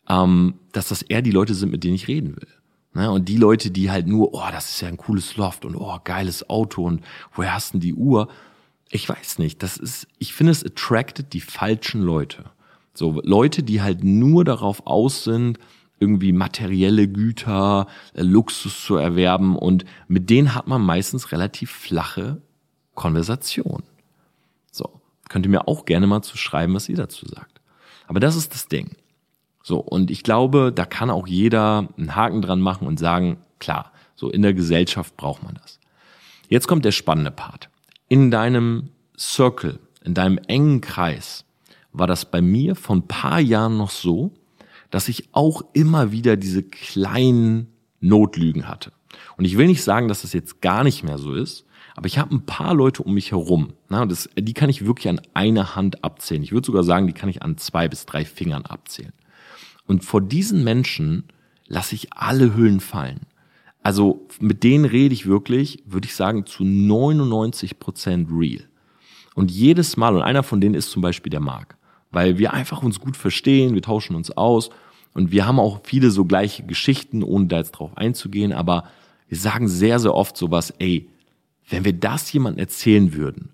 [0.09, 2.49] ähm, dass das eher die Leute sind, mit denen ich reden will.
[2.95, 3.11] Ne?
[3.11, 5.99] Und die Leute, die halt nur, oh, das ist ja ein cooles Loft und oh,
[6.05, 7.03] geiles Auto und
[7.35, 8.29] woher hast du die Uhr?
[8.91, 9.63] Ich weiß nicht.
[9.63, 12.45] Das ist, ich finde, es attracted die falschen Leute.
[12.95, 15.59] So Leute, die halt nur darauf aus sind,
[15.99, 22.41] irgendwie materielle Güter, äh, Luxus zu erwerben und mit denen hat man meistens relativ flache
[22.95, 23.83] Konversation.
[24.71, 27.61] So, könnt ihr mir auch gerne mal zu schreiben, was ihr dazu sagt.
[28.07, 28.97] Aber das ist das Ding.
[29.63, 33.93] So, und ich glaube, da kann auch jeder einen Haken dran machen und sagen, klar,
[34.15, 35.81] so in der Gesellschaft braucht man das.
[36.49, 37.71] Jetzt kommt der spannende Part.
[38.15, 41.45] In deinem Circle, in deinem engen Kreis,
[41.93, 44.31] war das bei mir vor ein paar Jahren noch so,
[44.91, 48.93] dass ich auch immer wieder diese kleinen Notlügen hatte.
[49.37, 51.65] Und ich will nicht sagen, dass das jetzt gar nicht mehr so ist,
[51.97, 53.73] aber ich habe ein paar Leute um mich herum.
[53.89, 56.45] Na, das, die kann ich wirklich an einer Hand abzählen.
[56.45, 59.13] Ich würde sogar sagen, die kann ich an zwei bis drei Fingern abzählen.
[59.89, 61.25] Und vor diesen Menschen
[61.67, 63.23] lasse ich alle Hüllen fallen.
[63.85, 68.65] Also mit denen rede ich wirklich, würde ich sagen, zu 99 Prozent real.
[69.37, 71.77] Und jedes Mal, und einer von denen ist zum Beispiel der Marc,
[72.11, 74.71] weil wir einfach uns gut verstehen, wir tauschen uns aus
[75.13, 78.89] und wir haben auch viele so gleiche Geschichten, ohne da jetzt drauf einzugehen, aber
[79.29, 81.09] wir sagen sehr, sehr oft sowas, ey,
[81.69, 83.51] wenn wir das jemandem erzählen würden,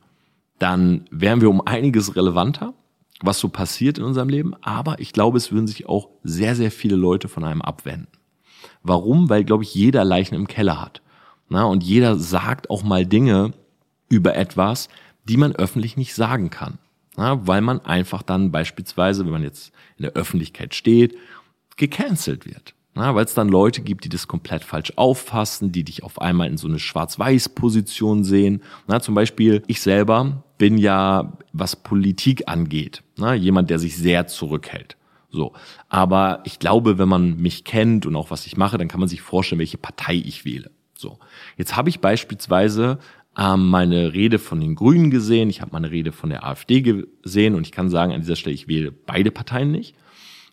[0.59, 2.73] dann wären wir um einiges relevanter
[3.21, 6.71] was so passiert in unserem Leben, aber ich glaube, es würden sich auch sehr, sehr
[6.71, 8.09] viele Leute von einem abwenden.
[8.83, 9.29] Warum?
[9.29, 11.03] Weil, glaube ich, jeder Leichen im Keller hat.
[11.49, 13.53] Na, und jeder sagt auch mal Dinge
[14.09, 14.89] über etwas,
[15.25, 16.79] die man öffentlich nicht sagen kann.
[17.17, 21.17] Na, weil man einfach dann beispielsweise, wenn man jetzt in der Öffentlichkeit steht,
[21.77, 22.75] gecancelt wird.
[22.95, 26.59] Weil es dann Leute gibt, die das komplett falsch auffassen, die dich auf einmal in
[26.59, 28.63] so eine Schwarz-Weiß-Position sehen.
[28.87, 34.27] Na, zum Beispiel, ich selber bin ja, was Politik angeht, na, jemand, der sich sehr
[34.27, 34.97] zurückhält.
[35.31, 35.53] So.
[35.89, 39.09] Aber ich glaube, wenn man mich kennt und auch was ich mache, dann kann man
[39.09, 40.71] sich vorstellen, welche Partei ich wähle.
[40.95, 41.19] So.
[41.57, 42.99] Jetzt habe ich beispielsweise
[43.39, 47.55] ähm, meine Rede von den Grünen gesehen, ich habe meine Rede von der AfD gesehen
[47.55, 49.95] und ich kann sagen an dieser Stelle, ich wähle beide Parteien nicht.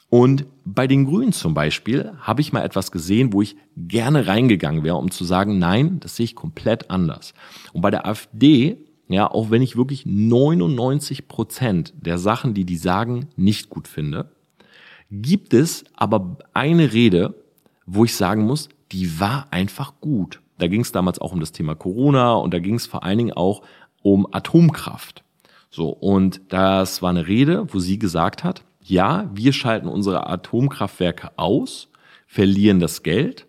[0.09, 4.83] Und bei den Grünen zum Beispiel habe ich mal etwas gesehen, wo ich gerne reingegangen
[4.83, 7.33] wäre, um zu sagen, nein, das sehe ich komplett anders.
[7.73, 8.77] Und bei der AfD,
[9.09, 14.31] ja, auch wenn ich wirklich 99 Prozent der Sachen, die die sagen, nicht gut finde,
[15.11, 17.35] gibt es aber eine Rede,
[17.85, 20.41] wo ich sagen muss, die war einfach gut.
[20.57, 23.17] Da ging es damals auch um das Thema Corona und da ging es vor allen
[23.17, 23.61] Dingen auch
[24.01, 25.23] um Atomkraft.
[25.69, 31.31] So, und das war eine Rede, wo sie gesagt hat, ja, wir schalten unsere Atomkraftwerke
[31.37, 31.89] aus,
[32.25, 33.47] verlieren das Geld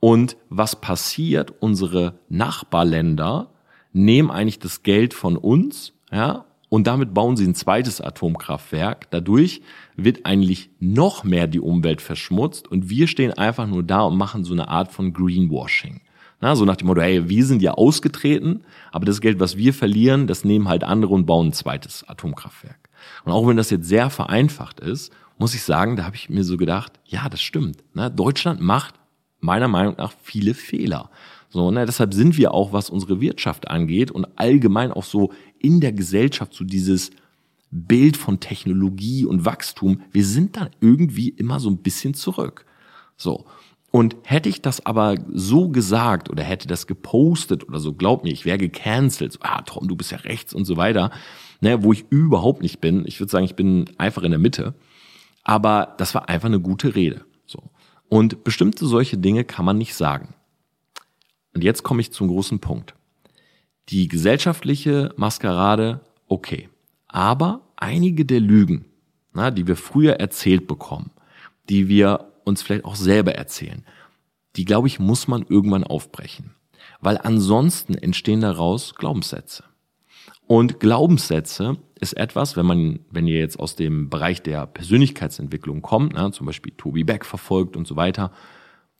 [0.00, 1.54] und was passiert?
[1.60, 3.50] Unsere Nachbarländer
[3.92, 9.08] nehmen eigentlich das Geld von uns, ja, und damit bauen sie ein zweites Atomkraftwerk.
[9.12, 9.62] Dadurch
[9.94, 14.42] wird eigentlich noch mehr die Umwelt verschmutzt und wir stehen einfach nur da und machen
[14.42, 16.00] so eine Art von Greenwashing.
[16.40, 19.72] Na, so nach dem Motto, hey, wir sind ja ausgetreten, aber das Geld, was wir
[19.72, 22.90] verlieren, das nehmen halt andere und bauen ein zweites Atomkraftwerk.
[23.24, 26.42] Und auch wenn das jetzt sehr vereinfacht ist, muss ich sagen, da habe ich mir
[26.42, 27.84] so gedacht, ja, das stimmt.
[27.94, 28.10] Ne?
[28.10, 28.96] Deutschland macht
[29.38, 31.08] meiner Meinung nach viele Fehler.
[31.54, 35.80] So, ne, deshalb sind wir auch, was unsere Wirtschaft angeht und allgemein auch so in
[35.80, 37.10] der Gesellschaft so dieses
[37.70, 42.66] Bild von Technologie und Wachstum, wir sind da irgendwie immer so ein bisschen zurück.
[43.16, 43.46] So.
[43.90, 48.32] Und hätte ich das aber so gesagt oder hätte das gepostet oder so, glaub mir,
[48.32, 49.32] ich wäre gecancelt.
[49.32, 51.12] So, ah, Tom, du bist ja rechts und so weiter
[51.64, 53.04] ne, wo ich überhaupt nicht bin.
[53.06, 54.74] Ich würde sagen, ich bin einfach in der Mitte.
[55.42, 57.24] Aber das war einfach eine gute Rede.
[57.46, 57.62] So.
[58.08, 60.34] Und bestimmte solche Dinge kann man nicht sagen.
[61.54, 62.94] Und jetzt komme ich zum großen Punkt.
[63.88, 66.68] Die gesellschaftliche Maskerade, okay.
[67.06, 68.86] Aber einige der Lügen,
[69.32, 71.10] na, die wir früher erzählt bekommen,
[71.68, 73.84] die wir uns vielleicht auch selber erzählen,
[74.56, 76.54] die, glaube ich, muss man irgendwann aufbrechen.
[77.00, 79.64] Weil ansonsten entstehen daraus Glaubenssätze.
[80.46, 86.14] Und Glaubenssätze ist etwas, wenn man, wenn ihr jetzt aus dem Bereich der Persönlichkeitsentwicklung kommt,
[86.14, 88.30] ne, zum Beispiel Toby Beck verfolgt und so weiter,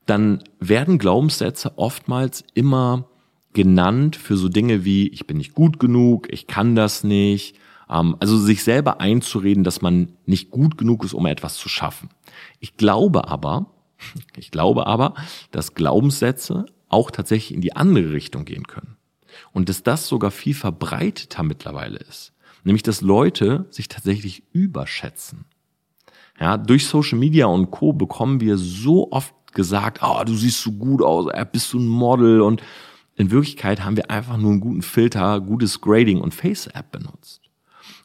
[0.06, 3.08] dann werden Glaubenssätze oftmals immer
[3.52, 7.56] genannt für so Dinge wie ich bin nicht gut genug, ich kann das nicht,
[7.88, 12.10] ähm, also sich selber einzureden, dass man nicht gut genug ist, um etwas zu schaffen.
[12.58, 13.74] Ich glaube aber,
[14.36, 15.14] Ich glaube aber,
[15.50, 18.96] dass Glaubenssätze auch tatsächlich in die andere Richtung gehen können.
[19.52, 22.32] Und dass das sogar viel verbreiteter mittlerweile ist.
[22.62, 25.44] Nämlich, dass Leute sich tatsächlich überschätzen.
[26.40, 27.92] Ja, durch Social Media und Co.
[27.92, 31.88] bekommen wir so oft gesagt, ah, oh, du siehst so gut aus, bist du ein
[31.88, 32.62] Model und
[33.16, 37.40] in Wirklichkeit haben wir einfach nur einen guten Filter, gutes Grading und Face-App benutzt.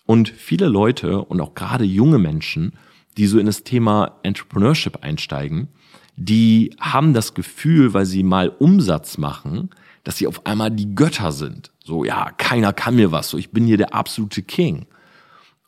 [0.05, 2.73] Und viele Leute und auch gerade junge Menschen,
[3.17, 5.67] die so in das Thema Entrepreneurship einsteigen,
[6.15, 9.69] die haben das Gefühl, weil sie mal Umsatz machen,
[10.03, 11.71] dass sie auf einmal die Götter sind.
[11.83, 14.85] So, ja, keiner kann mir was, so ich bin hier der absolute King.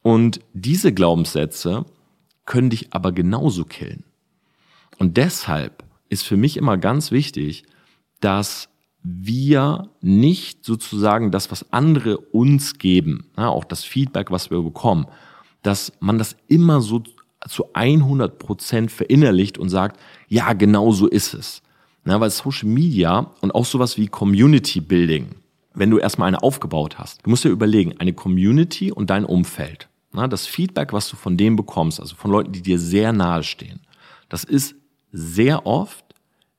[0.01, 1.85] Und diese Glaubenssätze
[2.45, 4.03] können dich aber genauso killen.
[5.01, 7.63] Und deshalb ist für mich immer ganz wichtig,
[8.19, 8.69] dass
[9.01, 15.07] wir nicht sozusagen das, was andere uns geben, ja, auch das Feedback, was wir bekommen,
[15.63, 17.01] dass man das immer so
[17.49, 21.63] zu 100 Prozent verinnerlicht und sagt, ja, genau so ist es.
[22.05, 25.29] Ja, weil Social Media und auch sowas wie Community Building,
[25.73, 29.89] wenn du erstmal eine aufgebaut hast, du musst dir überlegen, eine Community und dein Umfeld,
[30.13, 33.41] na, das Feedback, was du von denen bekommst, also von Leuten, die dir sehr nahe
[33.41, 33.79] stehen,
[34.29, 34.75] das ist
[35.11, 36.05] sehr oft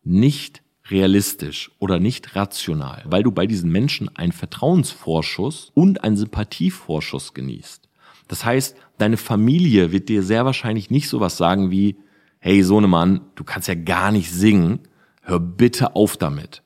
[0.05, 7.35] nicht realistisch oder nicht rational, weil du bei diesen Menschen einen Vertrauensvorschuss und einen Sympathievorschuss
[7.35, 7.89] genießt.
[8.29, 11.97] Das heißt, deine Familie wird dir sehr wahrscheinlich nicht sowas sagen wie,
[12.39, 14.81] hey Sohnemann, du kannst ja gar nicht singen,
[15.23, 16.63] hör bitte auf damit.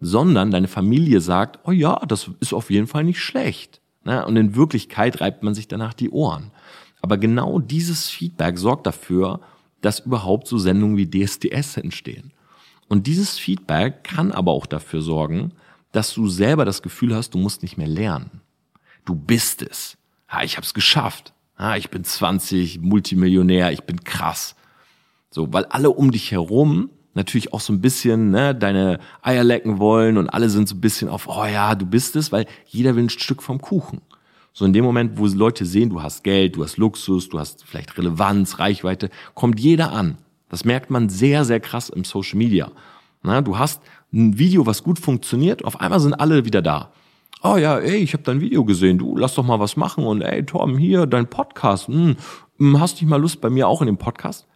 [0.00, 3.80] Sondern deine Familie sagt, oh ja, das ist auf jeden Fall nicht schlecht.
[4.04, 6.52] Und in Wirklichkeit reibt man sich danach die Ohren.
[7.02, 9.40] Aber genau dieses Feedback sorgt dafür,
[9.80, 12.32] dass überhaupt so Sendungen wie DSDS entstehen.
[12.88, 15.52] Und dieses Feedback kann aber auch dafür sorgen,
[15.92, 18.40] dass du selber das Gefühl hast, du musst nicht mehr lernen.
[19.04, 19.96] Du bist es.
[20.28, 21.32] Ha, ich habe es geschafft.
[21.58, 24.54] Ha, ich bin 20, Multimillionär, ich bin krass.
[25.30, 29.78] So, weil alle um dich herum natürlich auch so ein bisschen ne, deine Eier lecken
[29.78, 32.96] wollen und alle sind so ein bisschen auf, oh ja, du bist es, weil jeder
[32.96, 34.00] will ein Stück vom Kuchen.
[34.52, 37.64] So in dem Moment, wo Leute sehen, du hast Geld, du hast Luxus, du hast
[37.64, 40.18] vielleicht Relevanz, Reichweite, kommt jeder an.
[40.48, 42.72] Das merkt man sehr, sehr krass im Social Media.
[43.22, 43.82] Na, du hast
[44.12, 46.92] ein Video, was gut funktioniert, auf einmal sind alle wieder da.
[47.42, 50.22] Oh ja, ey, ich habe dein Video gesehen, du lass doch mal was machen und
[50.22, 52.16] ey, Tom, hier, dein Podcast, hm,
[52.58, 54.46] hm hast du nicht mal Lust bei mir auch in dem Podcast?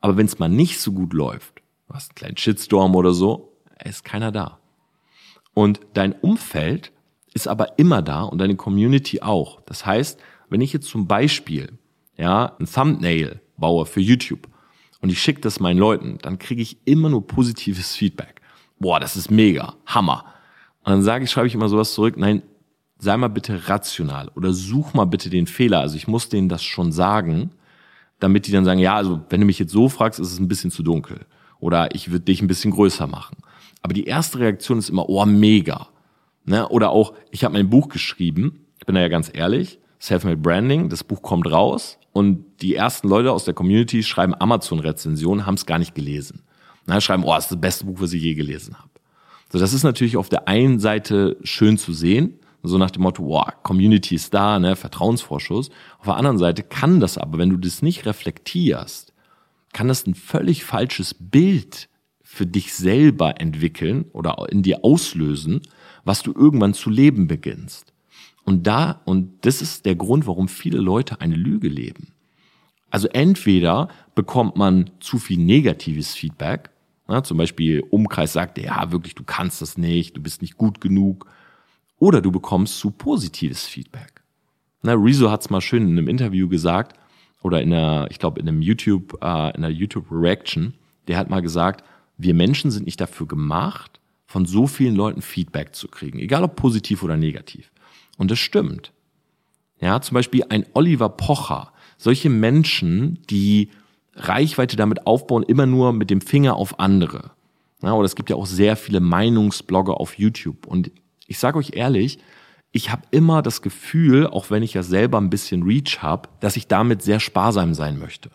[0.00, 3.52] Aber wenn es mal nicht so gut läuft, du hast einen kleinen Shitstorm oder so,
[3.82, 4.58] ist keiner da.
[5.52, 6.92] Und dein Umfeld
[7.34, 9.60] ist aber immer da und deine Community auch.
[9.66, 10.18] Das heißt,
[10.48, 11.72] wenn ich jetzt zum Beispiel
[12.16, 14.48] ja ein Thumbnail baue für YouTube
[15.00, 18.40] und ich schicke das meinen Leuten, dann kriege ich immer nur positives Feedback.
[18.78, 20.24] Boah, das ist mega, Hammer.
[20.84, 22.42] Und dann sage ich, schreibe ich immer sowas zurück, nein,
[22.98, 25.80] sei mal bitte rational oder such mal bitte den Fehler.
[25.80, 27.50] Also ich muss denen das schon sagen,
[28.20, 30.48] damit die dann sagen, ja, also wenn du mich jetzt so fragst, ist es ein
[30.48, 31.26] bisschen zu dunkel.
[31.58, 33.36] Oder ich würde dich ein bisschen größer machen.
[33.82, 35.88] Aber die erste Reaktion ist immer, oh, mega.
[36.44, 36.68] Ne?
[36.68, 40.88] Oder auch, ich habe mein Buch geschrieben, ich bin da ja ganz ehrlich, Self-Made Branding,
[40.90, 45.66] das Buch kommt raus und die ersten Leute aus der Community schreiben Amazon-Rezensionen, haben es
[45.66, 46.42] gar nicht gelesen.
[46.86, 48.90] Na, schreiben, oh, das ist das beste Buch, was ich je gelesen habe.
[49.50, 53.24] So, das ist natürlich auf der einen Seite schön zu sehen, so nach dem Motto,
[53.26, 55.70] wow, Community ist da, ne, Vertrauensvorschuss.
[55.98, 59.12] Auf der anderen Seite kann das aber, wenn du das nicht reflektierst,
[59.72, 61.88] kann das ein völlig falsches Bild
[62.22, 65.60] für dich selber entwickeln oder in dir auslösen,
[66.04, 67.92] was du irgendwann zu leben beginnst.
[68.44, 72.08] Und da, und das ist der Grund, warum viele Leute eine Lüge leben.
[72.90, 76.70] Also entweder bekommt man zu viel negatives Feedback,
[77.08, 80.80] ja, zum Beispiel Umkreis sagt, ja, wirklich, du kannst das nicht, du bist nicht gut
[80.80, 81.26] genug,
[81.98, 84.22] oder du bekommst zu positives Feedback.
[84.82, 86.98] Na, Rezo hat es mal schön in einem Interview gesagt,
[87.42, 90.74] oder in einer, ich glaube, in einem YouTube, äh, in einer YouTube Reaction,
[91.08, 91.84] der hat mal gesagt,
[92.16, 94.00] wir Menschen sind nicht dafür gemacht,
[94.34, 97.70] von so vielen Leuten Feedback zu kriegen, egal ob positiv oder negativ.
[98.18, 98.92] Und das stimmt.
[99.80, 101.72] Ja, zum Beispiel ein Oliver Pocher.
[101.98, 103.70] Solche Menschen, die
[104.16, 107.30] Reichweite damit aufbauen, immer nur mit dem Finger auf andere.
[107.80, 110.66] Ja, oder es gibt ja auch sehr viele Meinungsblogger auf YouTube.
[110.66, 110.90] Und
[111.28, 112.18] ich sage euch ehrlich,
[112.72, 116.56] ich habe immer das Gefühl, auch wenn ich ja selber ein bisschen Reach habe, dass
[116.56, 118.32] ich damit sehr sparsam sein möchte.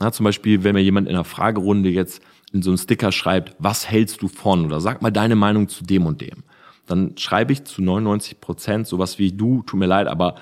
[0.00, 2.20] Ja, zum Beispiel, wenn mir jemand in einer Fragerunde jetzt
[2.56, 4.66] in so einen Sticker schreibt, was hältst du von?
[4.66, 6.44] Oder sag mal deine Meinung zu dem und dem
[6.86, 10.36] dann schreibe ich zu 99 Prozent sowas wie du, tut mir leid, aber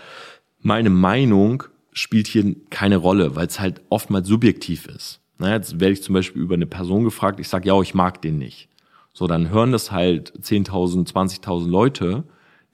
[0.60, 5.20] meine Meinung spielt hier keine Rolle, weil es halt oftmals subjektiv ist.
[5.38, 8.22] Na, jetzt werde ich zum Beispiel über eine Person gefragt, ich sage, ja, ich mag
[8.22, 8.68] den nicht.
[9.12, 12.24] So, dann hören das halt 10.000, 20.000 Leute,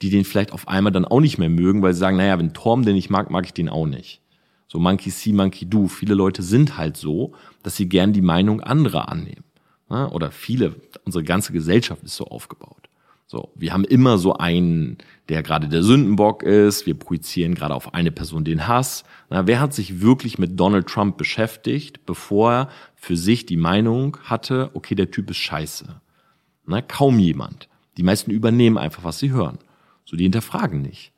[0.02, 2.54] die den vielleicht auf einmal dann auch nicht mehr mögen, weil sie sagen, naja, wenn
[2.54, 4.22] Torm den nicht mag, mag ich den auch nicht.
[4.72, 5.88] So Monkey see, Monkey do.
[5.88, 7.32] Viele Leute sind halt so,
[7.64, 9.42] dass sie gern die Meinung anderer annehmen.
[9.88, 12.88] Oder viele, unsere ganze Gesellschaft ist so aufgebaut.
[13.26, 16.86] So, wir haben immer so einen, der gerade der Sündenbock ist.
[16.86, 19.02] Wir projizieren gerade auf eine Person den Hass.
[19.28, 24.18] Na, wer hat sich wirklich mit Donald Trump beschäftigt, bevor er für sich die Meinung
[24.22, 26.00] hatte, okay, der Typ ist scheiße?
[26.66, 27.68] Na, kaum jemand.
[27.96, 29.58] Die meisten übernehmen einfach, was sie hören.
[30.04, 31.10] So, die hinterfragen nicht.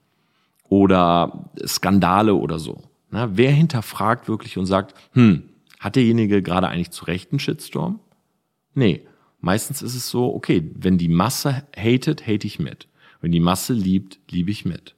[0.71, 2.83] Oder Skandale oder so.
[3.13, 5.45] Na, wer hinterfragt wirklich und sagt, hm,
[5.79, 8.01] hat derjenige gerade eigentlich zu Recht einen Shitstorm?
[8.75, 9.07] Nee.
[9.41, 12.87] Meistens ist es so, okay, wenn die Masse hatet, hate ich mit.
[13.21, 14.95] Wenn die Masse liebt, liebe ich mit.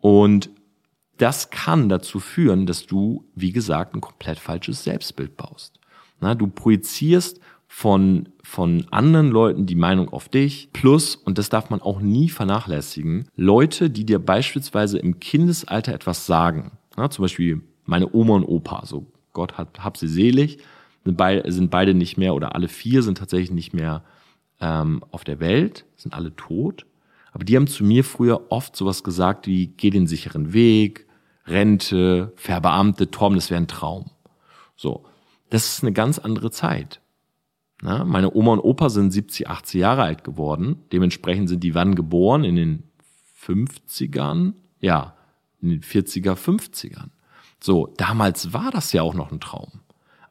[0.00, 0.50] Und
[1.18, 5.78] das kann dazu führen, dass du, wie gesagt, ein komplett falsches Selbstbild baust.
[6.20, 7.38] Na, du projizierst
[7.68, 10.70] von, von anderen Leuten die Meinung auf dich.
[10.72, 16.26] Plus, und das darf man auch nie vernachlässigen, Leute, die dir beispielsweise im Kindesalter etwas
[16.26, 16.72] sagen.
[16.96, 20.58] Na, zum Beispiel meine Oma und Opa, so Gott hat, hab sie selig,
[21.04, 24.04] sind beide, sind beide nicht mehr oder alle vier sind tatsächlich nicht mehr
[24.60, 26.86] ähm, auf der Welt, sind alle tot.
[27.32, 31.06] Aber die haben zu mir früher oft sowas gesagt wie, geh den sicheren Weg,
[31.46, 34.10] Rente, Verbeamte, Tom, das wäre ein Traum.
[34.76, 35.04] So.
[35.50, 37.00] Das ist eine ganz andere Zeit.
[37.82, 40.84] Na, meine Oma und Opa sind 70, 80 Jahre alt geworden.
[40.92, 42.44] Dementsprechend sind die wann geboren?
[42.44, 42.82] In den
[43.42, 44.52] 50ern?
[44.80, 45.16] Ja,
[45.62, 47.08] in den 40er, 50ern.
[47.62, 49.80] So, damals war das ja auch noch ein Traum.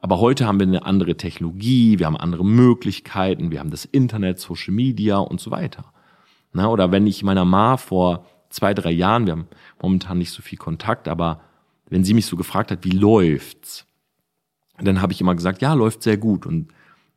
[0.00, 4.40] Aber heute haben wir eine andere Technologie, wir haben andere Möglichkeiten, wir haben das Internet,
[4.40, 5.92] Social Media und so weiter.
[6.52, 9.48] Na, oder wenn ich meiner Ma vor zwei, drei Jahren, wir haben
[9.80, 11.40] momentan nicht so viel Kontakt, aber
[11.88, 13.86] wenn sie mich so gefragt hat, wie läuft's?
[14.78, 16.46] Dann habe ich immer gesagt, ja, läuft sehr gut.
[16.46, 16.72] Und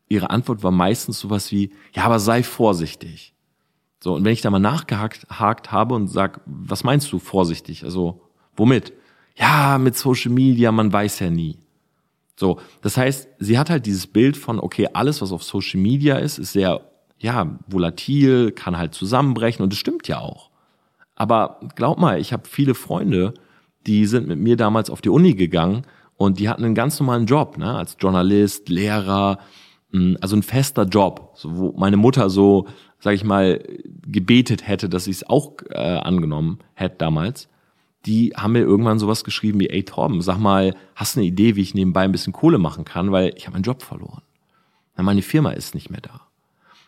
[0.10, 3.33] ihre Antwort war meistens sowas wie, ja, aber sei vorsichtig.
[4.04, 7.86] So, und wenn ich da mal nachgehakt habe und sag, was meinst du vorsichtig?
[7.86, 8.20] Also,
[8.54, 8.92] womit?
[9.38, 11.58] Ja, mit Social Media, man weiß ja nie.
[12.36, 16.18] So, das heißt, sie hat halt dieses Bild von, okay, alles, was auf Social Media
[16.18, 16.82] ist, ist sehr,
[17.18, 20.50] ja, volatil, kann halt zusammenbrechen und das stimmt ja auch.
[21.16, 23.34] Aber glaub mal, ich habe viele Freunde,
[23.88, 25.84] die sind mit mir damals auf die Uni gegangen
[26.18, 29.38] und die hatten einen ganz normalen Job, ne, als Journalist, Lehrer,
[29.92, 32.68] hm, also ein fester Job, so, wo meine Mutter so,
[33.04, 33.62] sag ich mal,
[34.08, 37.50] gebetet hätte, dass ich es auch äh, angenommen hätte damals.
[38.06, 41.58] Die haben mir irgendwann sowas geschrieben wie, ey Torben, sag mal, hast du eine Idee,
[41.58, 44.22] wie ich nebenbei ein bisschen Kohle machen kann, weil ich habe meinen Job verloren.
[44.96, 46.22] Na, meine Firma ist nicht mehr da.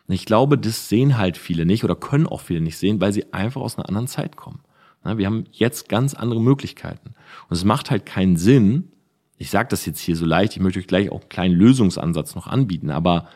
[0.08, 3.12] Und ich glaube, das sehen halt viele nicht oder können auch viele nicht sehen, weil
[3.12, 4.62] sie einfach aus einer anderen Zeit kommen.
[5.04, 7.14] Na, wir haben jetzt ganz andere Möglichkeiten.
[7.50, 8.90] Und es macht halt keinen Sinn,
[9.38, 12.36] ich sage das jetzt hier so leicht, ich möchte euch gleich auch einen kleinen Lösungsansatz
[12.36, 13.28] noch anbieten, aber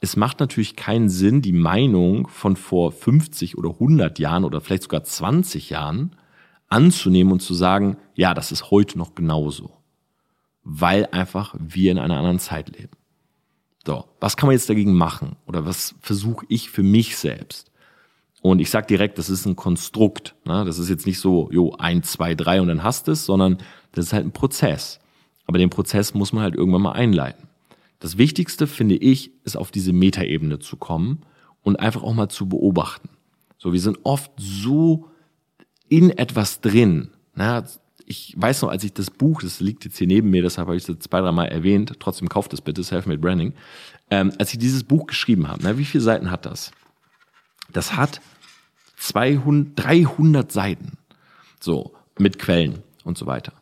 [0.00, 4.84] es macht natürlich keinen Sinn, die Meinung von vor 50 oder 100 Jahren oder vielleicht
[4.84, 6.16] sogar 20 Jahren
[6.68, 9.76] anzunehmen und zu sagen, ja, das ist heute noch genauso.
[10.62, 12.96] Weil einfach wir in einer anderen Zeit leben.
[13.86, 15.36] So, was kann man jetzt dagegen machen?
[15.46, 17.70] Oder was versuche ich für mich selbst?
[18.42, 20.34] Und ich sag direkt, das ist ein Konstrukt.
[20.46, 20.64] Ne?
[20.64, 23.58] Das ist jetzt nicht so, jo, ein, zwei, drei und dann hast es, sondern
[23.92, 24.98] das ist halt ein Prozess.
[25.44, 27.49] Aber den Prozess muss man halt irgendwann mal einleiten.
[28.00, 31.20] Das Wichtigste, finde ich, ist auf diese Metaebene zu kommen
[31.62, 33.10] und einfach auch mal zu beobachten.
[33.58, 35.08] So, wir sind oft so
[35.88, 37.10] in etwas drin.
[37.34, 37.64] Na,
[38.06, 40.76] ich weiß noch, als ich das Buch, das liegt jetzt hier neben mir, deshalb habe
[40.76, 43.52] ich es zwei, drei Mal erwähnt, trotzdem kauft es bitte, Selfmade Branding.
[44.10, 46.72] Ähm, als ich dieses Buch geschrieben habe, na, wie viele Seiten hat das?
[47.70, 48.20] Das hat
[48.96, 50.98] 200, 300 Seiten.
[51.60, 53.52] So, mit Quellen und so weiter.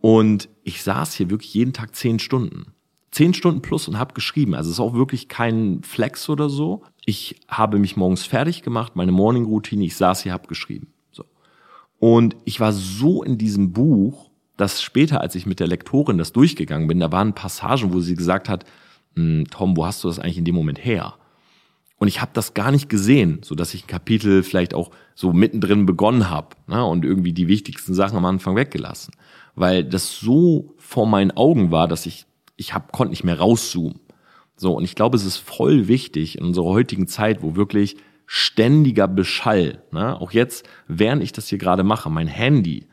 [0.00, 2.75] Und ich saß hier wirklich jeden Tag zehn Stunden.
[3.10, 4.54] Zehn Stunden plus und habe geschrieben.
[4.54, 6.82] Also es ist auch wirklich kein Flex oder so.
[7.04, 10.88] Ich habe mich morgens fertig gemacht, meine Morning-Routine, ich saß hier, habe geschrieben.
[11.12, 11.24] So.
[11.98, 16.32] Und ich war so in diesem Buch, dass später, als ich mit der Lektorin das
[16.32, 18.64] durchgegangen bin, da waren Passagen, wo sie gesagt hat,
[19.14, 21.14] hm, Tom, wo hast du das eigentlich in dem Moment her?
[21.98, 25.32] Und ich habe das gar nicht gesehen, so dass ich ein Kapitel vielleicht auch so
[25.32, 29.14] mittendrin begonnen habe ne, und irgendwie die wichtigsten Sachen am Anfang weggelassen
[29.56, 34.00] weil das so vor meinen Augen war, dass ich, ich hab, konnte nicht mehr rauszoomen.
[34.56, 37.96] So, und ich glaube, es ist voll wichtig in unserer heutigen Zeit, wo wirklich
[38.26, 42.86] ständiger Beschall, ne, auch jetzt, während ich das hier gerade mache, mein Handy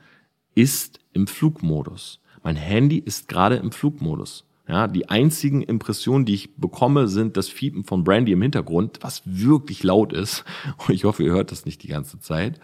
[0.55, 2.20] ist im Flugmodus.
[2.43, 4.45] Mein Handy ist gerade im Flugmodus.
[4.68, 9.22] Ja, die einzigen Impressionen, die ich bekomme, sind das Fiepen von Brandy im Hintergrund, was
[9.26, 10.45] wirklich laut ist.
[10.78, 12.59] Und ich hoffe, ihr hört das nicht die ganze Zeit.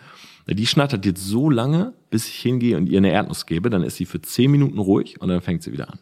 [0.48, 3.98] Die schnattert jetzt so lange, bis ich hingehe und ihr eine Erdnuss gebe, dann ist
[3.98, 6.00] sie für zehn Minuten ruhig und dann fängt sie wieder an.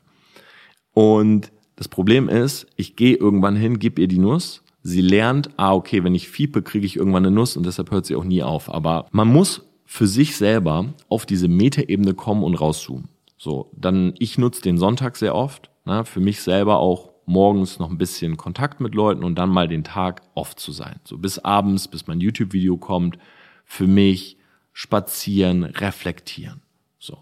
[0.97, 4.63] Und das Problem ist, ich gehe irgendwann hin, gebe ihr die Nuss.
[4.81, 8.07] Sie lernt, ah, okay, wenn ich fiepe, kriege ich irgendwann eine Nuss und deshalb hört
[8.07, 8.73] sie auch nie auf.
[8.73, 13.09] Aber man muss für sich selber auf diese Metaebene kommen und rauszoomen.
[13.37, 17.91] So, dann ich nutze den Sonntag sehr oft, ne, für mich selber auch morgens noch
[17.91, 20.99] ein bisschen Kontakt mit Leuten und dann mal den Tag off zu sein.
[21.03, 23.19] So bis abends, bis mein YouTube-Video kommt,
[23.65, 24.39] für mich
[24.73, 26.61] spazieren, reflektieren.
[26.97, 27.19] So.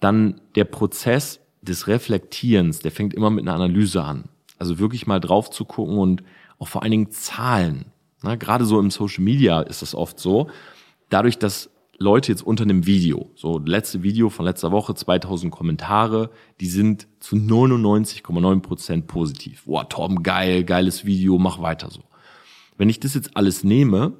[0.00, 4.24] Dann der Prozess des Reflektierens, der fängt immer mit einer Analyse an.
[4.58, 6.22] Also wirklich mal drauf zu gucken und
[6.58, 7.86] auch vor allen Dingen Zahlen.
[8.22, 10.48] Na, gerade so im Social Media ist das oft so.
[11.10, 16.30] Dadurch, dass Leute jetzt unter einem Video, so letzte Video von letzter Woche, 2000 Kommentare,
[16.60, 19.64] die sind zu 99,9 Prozent positiv.
[19.64, 22.02] Boah, Tom, geil, geiles Video, mach weiter so.
[22.76, 24.12] Wenn ich das jetzt alles nehme,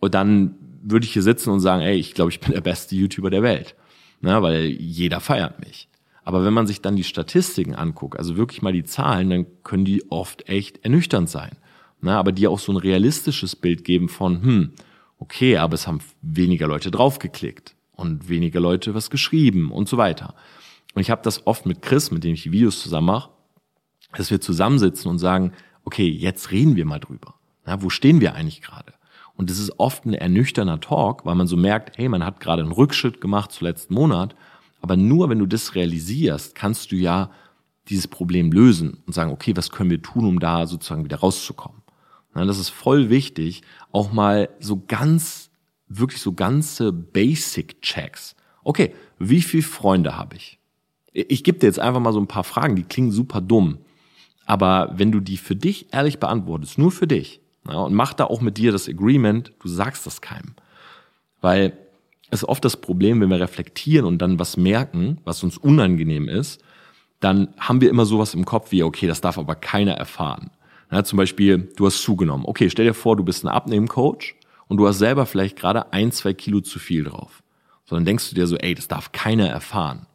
[0.00, 3.30] dann würde ich hier sitzen und sagen, ey, ich glaube, ich bin der beste YouTuber
[3.30, 3.74] der Welt.
[4.20, 5.88] Na, weil jeder feiert mich.
[6.26, 9.84] Aber wenn man sich dann die Statistiken anguckt, also wirklich mal die Zahlen, dann können
[9.84, 11.52] die oft echt ernüchternd sein.
[12.00, 14.72] Na, aber die auch so ein realistisches Bild geben von, hm,
[15.20, 20.34] okay, aber es haben weniger Leute draufgeklickt und weniger Leute was geschrieben und so weiter.
[20.96, 23.30] Und ich habe das oft mit Chris, mit dem ich die Videos zusammen mache,
[24.16, 25.52] dass wir zusammensitzen und sagen,
[25.84, 27.36] okay, jetzt reden wir mal drüber.
[27.66, 28.94] Na, wo stehen wir eigentlich gerade?
[29.36, 32.62] Und das ist oft ein ernüchterner Talk, weil man so merkt, hey, man hat gerade
[32.62, 34.34] einen Rückschritt gemacht zu letzten Monat.
[34.86, 37.32] Aber nur wenn du das realisierst, kannst du ja
[37.88, 41.82] dieses Problem lösen und sagen, okay, was können wir tun, um da sozusagen wieder rauszukommen?
[42.34, 45.50] das ist voll wichtig, auch mal so ganz,
[45.88, 48.36] wirklich so ganze Basic-Checks.
[48.62, 50.60] Okay, wie viele Freunde habe ich?
[51.12, 53.78] Ich gebe dir jetzt einfach mal so ein paar Fragen, die klingen super dumm.
[54.44, 58.40] Aber wenn du die für dich ehrlich beantwortest, nur für dich, und mach da auch
[58.40, 60.54] mit dir das Agreement, du sagst das keinem.
[61.40, 61.76] Weil
[62.30, 66.62] ist oft das Problem, wenn wir reflektieren und dann was merken, was uns unangenehm ist,
[67.20, 70.50] dann haben wir immer sowas im Kopf wie, okay, das darf aber keiner erfahren.
[70.90, 72.44] Ja, zum Beispiel, du hast zugenommen.
[72.46, 74.34] Okay, stell dir vor, du bist ein Abnehmcoach
[74.68, 77.42] und du hast selber vielleicht gerade ein, zwei Kilo zu viel drauf.
[77.84, 80.06] So, dann denkst du dir so, ey, das darf keiner erfahren.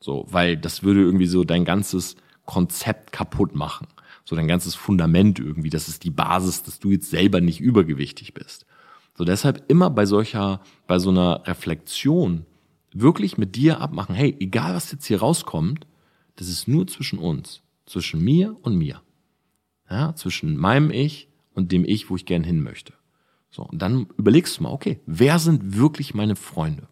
[0.00, 3.88] So, weil das würde irgendwie so dein ganzes Konzept kaputt machen
[4.26, 5.70] so dein ganzes Fundament irgendwie.
[5.70, 8.66] Das ist die Basis, dass du jetzt selber nicht übergewichtig bist.
[9.16, 12.44] So deshalb immer bei solcher, bei so einer Reflexion
[12.92, 14.14] wirklich mit dir abmachen.
[14.14, 15.86] Hey, egal was jetzt hier rauskommt,
[16.36, 19.00] das ist nur zwischen uns, zwischen mir und mir.
[19.90, 22.92] Ja, zwischen meinem Ich und dem Ich, wo ich gern hin möchte.
[23.50, 26.88] So, und dann überlegst du mal, okay, wer sind wirklich meine Freunde?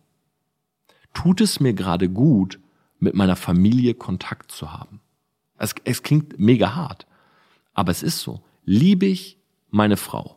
[1.12, 2.58] Tut es mir gerade gut,
[2.98, 5.00] mit meiner Familie Kontakt zu haben?
[5.58, 7.06] Es, es klingt mega hart.
[7.74, 8.42] Aber es ist so.
[8.64, 10.36] Liebe ich meine Frau?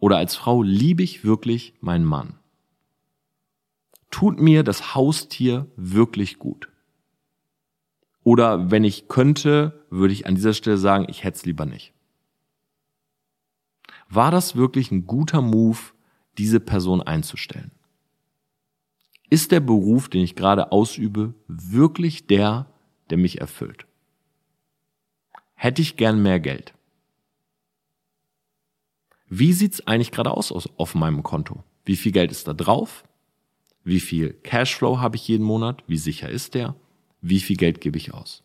[0.00, 2.38] Oder als Frau liebe ich wirklich meinen Mann?
[4.10, 6.68] Tut mir das Haustier wirklich gut?
[8.24, 11.92] Oder wenn ich könnte, würde ich an dieser Stelle sagen, ich hätte es lieber nicht.
[14.08, 15.78] War das wirklich ein guter Move,
[16.36, 17.70] diese Person einzustellen?
[19.28, 22.66] Ist der Beruf, den ich gerade ausübe, wirklich der,
[23.10, 23.86] der mich erfüllt?
[25.60, 26.72] hätte ich gern mehr Geld.
[29.32, 31.62] Wie sieht's eigentlich gerade aus auf meinem Konto?
[31.84, 33.04] Wie viel Geld ist da drauf?
[33.84, 35.84] Wie viel Cashflow habe ich jeden Monat?
[35.86, 36.74] Wie sicher ist der?
[37.22, 38.42] Wie viel Geld gebe ich aus?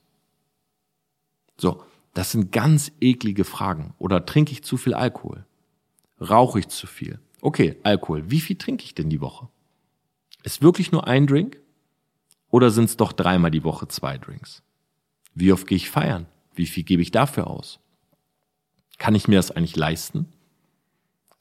[1.58, 1.84] So,
[2.14, 3.96] das sind ganz eklige Fragen.
[3.98, 5.46] Oder trinke ich zu viel Alkohol?
[6.22, 7.20] Rauche ich zu viel?
[7.42, 8.30] Okay, Alkohol.
[8.30, 9.50] Wie viel trinke ich denn die Woche?
[10.44, 11.60] Ist wirklich nur ein Drink?
[12.52, 14.62] Oder sind es doch dreimal die Woche zwei Drinks?
[15.34, 16.28] Wie oft gehe ich feiern?
[16.54, 17.80] Wie viel gebe ich dafür aus?
[19.00, 20.28] Kann ich mir das eigentlich leisten?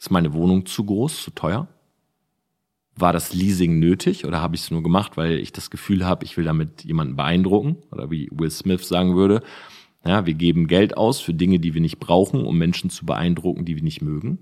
[0.05, 1.67] Ist meine Wohnung zu groß, zu teuer?
[2.95, 6.27] War das Leasing nötig oder habe ich es nur gemacht, weil ich das Gefühl habe,
[6.27, 7.79] ich will damit jemanden beeindrucken?
[7.91, 9.43] Oder wie Will Smith sagen würde,
[10.05, 13.65] ja, wir geben Geld aus für Dinge, die wir nicht brauchen, um Menschen zu beeindrucken,
[13.65, 14.41] die wir nicht mögen.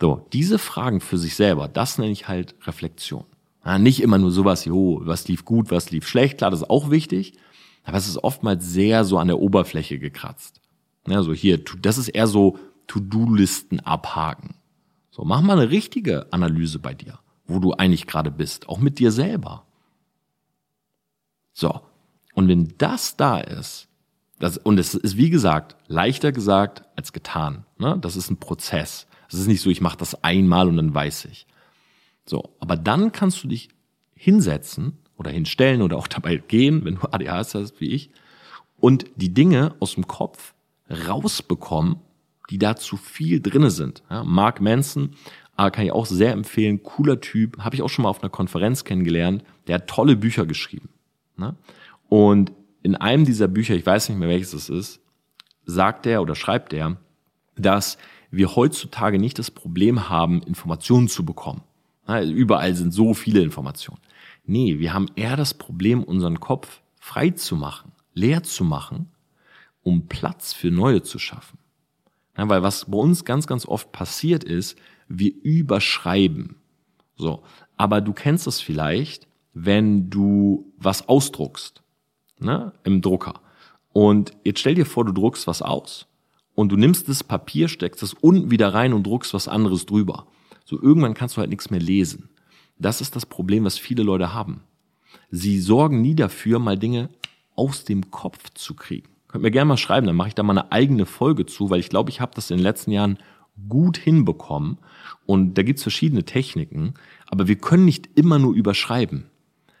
[0.00, 3.26] So, diese Fragen für sich selber, das nenne ich halt Reflexion.
[3.66, 6.70] Ja, nicht immer nur sowas, jo, was lief gut, was lief schlecht, klar, das ist
[6.70, 7.34] auch wichtig.
[7.82, 10.62] Aber es ist oftmals sehr so an der Oberfläche gekratzt.
[11.06, 14.54] Ja, so hier, das ist eher so To-Do-Listen abhaken.
[15.10, 18.98] So, mach mal eine richtige Analyse bei dir, wo du eigentlich gerade bist, auch mit
[18.98, 19.64] dir selber.
[21.52, 21.80] So.
[22.34, 23.88] Und wenn das da ist,
[24.40, 27.64] das, und es ist wie gesagt leichter gesagt als getan.
[27.78, 27.96] Ne?
[28.00, 29.06] Das ist ein Prozess.
[29.28, 31.46] Es ist nicht so, ich mache das einmal und dann weiß ich.
[32.26, 33.68] So, aber dann kannst du dich
[34.14, 38.10] hinsetzen oder hinstellen oder auch dabei gehen, wenn du ADHS hast wie ich,
[38.78, 40.54] und die Dinge aus dem Kopf
[40.90, 41.96] rausbekommen,
[42.50, 44.02] die da zu viel drinne sind.
[44.10, 45.10] Ja, Mark Manson
[45.56, 48.30] äh, kann ich auch sehr empfehlen, cooler Typ, habe ich auch schon mal auf einer
[48.30, 50.88] Konferenz kennengelernt, der hat tolle Bücher geschrieben.
[51.36, 51.56] Ne?
[52.08, 55.00] Und in einem dieser Bücher, ich weiß nicht mehr welches es ist,
[55.64, 56.98] sagt er oder schreibt er,
[57.56, 57.98] dass
[58.30, 61.62] wir heutzutage nicht das Problem haben, Informationen zu bekommen.
[62.06, 64.00] Ja, überall sind so viele Informationen.
[64.44, 69.10] Nee, wir haben eher das Problem, unseren Kopf frei zu machen, leer zu machen,
[69.82, 71.58] um Platz für Neue zu schaffen.
[72.36, 74.76] Ja, weil was bei uns ganz, ganz oft passiert ist,
[75.08, 76.56] wir überschreiben.
[77.16, 77.42] So.
[77.76, 81.82] Aber du kennst es vielleicht, wenn du was ausdruckst,
[82.38, 83.40] ne, im Drucker.
[83.92, 86.06] Und jetzt stell dir vor, du druckst was aus
[86.54, 90.26] und du nimmst das Papier, steckst es unten wieder rein und druckst was anderes drüber.
[90.64, 92.30] So irgendwann kannst du halt nichts mehr lesen.
[92.78, 94.62] Das ist das Problem, was viele Leute haben.
[95.30, 97.08] Sie sorgen nie dafür, mal Dinge
[97.54, 99.13] aus dem Kopf zu kriegen.
[99.34, 101.80] Könnt mir gerne mal schreiben, dann mache ich da mal eine eigene Folge zu, weil
[101.80, 103.18] ich glaube, ich habe das in den letzten Jahren
[103.68, 104.78] gut hinbekommen.
[105.26, 106.94] Und da gibt's verschiedene Techniken,
[107.26, 109.24] aber wir können nicht immer nur überschreiben,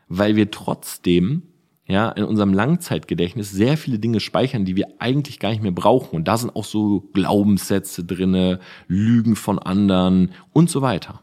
[0.08, 1.44] weil wir trotzdem
[1.86, 6.16] ja, in unserem Langzeitgedächtnis sehr viele Dinge speichern, die wir eigentlich gar nicht mehr brauchen.
[6.16, 11.22] Und da sind auch so Glaubenssätze drinne, Lügen von anderen und so weiter.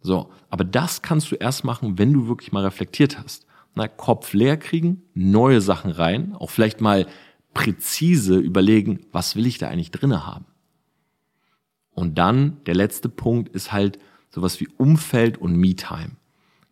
[0.00, 3.44] So, aber das kannst du erst machen, wenn du wirklich mal reflektiert hast.
[3.74, 7.06] Na, Kopf leer kriegen, neue Sachen rein, auch vielleicht mal
[7.56, 10.44] präzise überlegen, was will ich da eigentlich drinne haben.
[11.92, 13.98] Und dann der letzte Punkt ist halt
[14.30, 16.12] sowas wie Umfeld und Me-Time.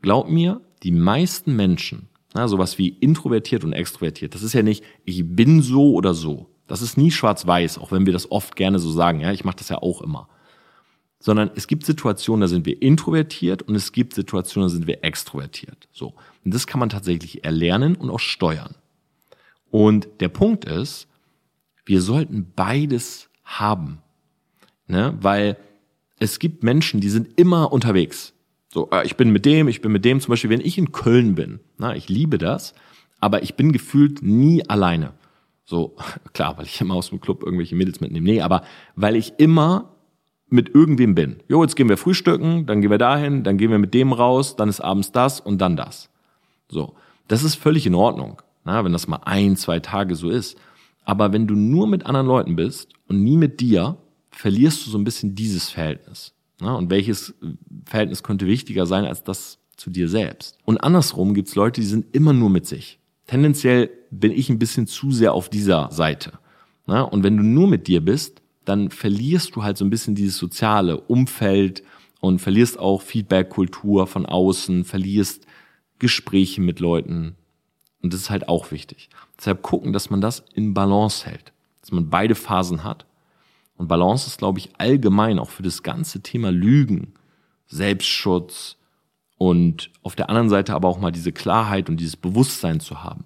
[0.02, 4.84] Glaub mir, die meisten Menschen, na, sowas wie introvertiert und extrovertiert, das ist ja nicht,
[5.04, 6.50] ich bin so oder so.
[6.66, 9.20] Das ist nie schwarz-weiß, auch wenn wir das oft gerne so sagen.
[9.20, 10.28] Ja, ich mache das ja auch immer
[11.24, 15.02] sondern es gibt Situationen, da sind wir introvertiert und es gibt Situationen, da sind wir
[15.02, 15.88] extrovertiert.
[15.90, 16.12] So.
[16.44, 18.74] Und das kann man tatsächlich erlernen und auch steuern.
[19.74, 21.08] Und der Punkt ist,
[21.84, 23.98] wir sollten beides haben.
[24.86, 25.18] Ne?
[25.20, 25.56] Weil
[26.20, 28.34] es gibt Menschen, die sind immer unterwegs.
[28.72, 30.20] So, äh, ich bin mit dem, ich bin mit dem.
[30.20, 32.72] Zum Beispiel, wenn ich in Köln bin, na, ich liebe das,
[33.18, 35.14] aber ich bin gefühlt nie alleine.
[35.64, 35.96] So,
[36.34, 38.26] klar, weil ich immer aus dem Club irgendwelche Mädels mitnehme.
[38.26, 38.62] Nee, aber
[38.94, 39.96] weil ich immer
[40.48, 41.42] mit irgendwem bin.
[41.48, 44.54] Jo, jetzt gehen wir frühstücken, dann gehen wir dahin, dann gehen wir mit dem raus,
[44.54, 46.10] dann ist abends das und dann das.
[46.68, 46.94] So.
[47.26, 50.58] Das ist völlig in Ordnung, na, wenn das mal ein, zwei Tage so ist.
[51.04, 53.98] Aber wenn du nur mit anderen Leuten bist und nie mit dir,
[54.30, 56.32] verlierst du so ein bisschen dieses Verhältnis.
[56.60, 57.34] Na, und welches
[57.84, 60.58] Verhältnis könnte wichtiger sein als das zu dir selbst?
[60.64, 62.98] Und andersrum gibt's Leute, die sind immer nur mit sich.
[63.26, 66.38] Tendenziell bin ich ein bisschen zu sehr auf dieser Seite.
[66.86, 70.14] Na, und wenn du nur mit dir bist, dann verlierst du halt so ein bisschen
[70.14, 71.82] dieses soziale Umfeld
[72.20, 75.46] und verlierst auch Feedback-Kultur von außen, verlierst
[75.98, 77.36] Gespräche mit Leuten.
[78.04, 79.08] Und das ist halt auch wichtig.
[79.38, 83.06] Deshalb gucken, dass man das in Balance hält, dass man beide Phasen hat.
[83.78, 87.14] Und Balance ist, glaube ich, allgemein auch für das ganze Thema Lügen,
[87.66, 88.76] Selbstschutz
[89.38, 93.24] und auf der anderen Seite aber auch mal diese Klarheit und dieses Bewusstsein zu haben.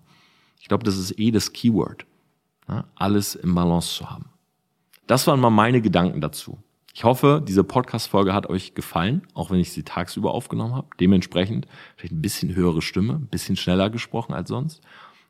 [0.60, 2.06] Ich glaube, das ist eh das Keyword.
[2.94, 4.26] alles im Balance zu haben.
[5.08, 6.56] Das waren mal meine Gedanken dazu.
[6.98, 10.88] Ich hoffe, diese Podcast-Folge hat euch gefallen, auch wenn ich sie tagsüber aufgenommen habe.
[10.98, 14.80] Dementsprechend vielleicht ein bisschen höhere Stimme, ein bisschen schneller gesprochen als sonst.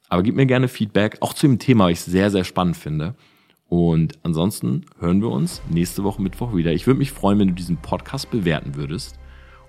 [0.08, 3.16] Aber gebt mir gerne Feedback, auch zu dem Thema, was ich sehr, sehr spannend finde.
[3.68, 6.72] Und ansonsten hören wir uns nächste Woche Mittwoch wieder.
[6.72, 9.18] Ich würde mich freuen, wenn du diesen Podcast bewerten würdest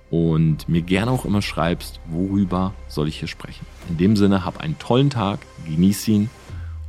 [0.10, 3.66] und mir gerne auch immer schreibst, worüber soll ich hier sprechen.
[3.90, 6.30] In dem Sinne, hab einen tollen Tag, genieß ihn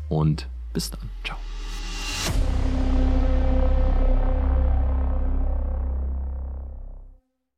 [0.08, 1.10] und bis dann.
[1.24, 1.36] Ciao.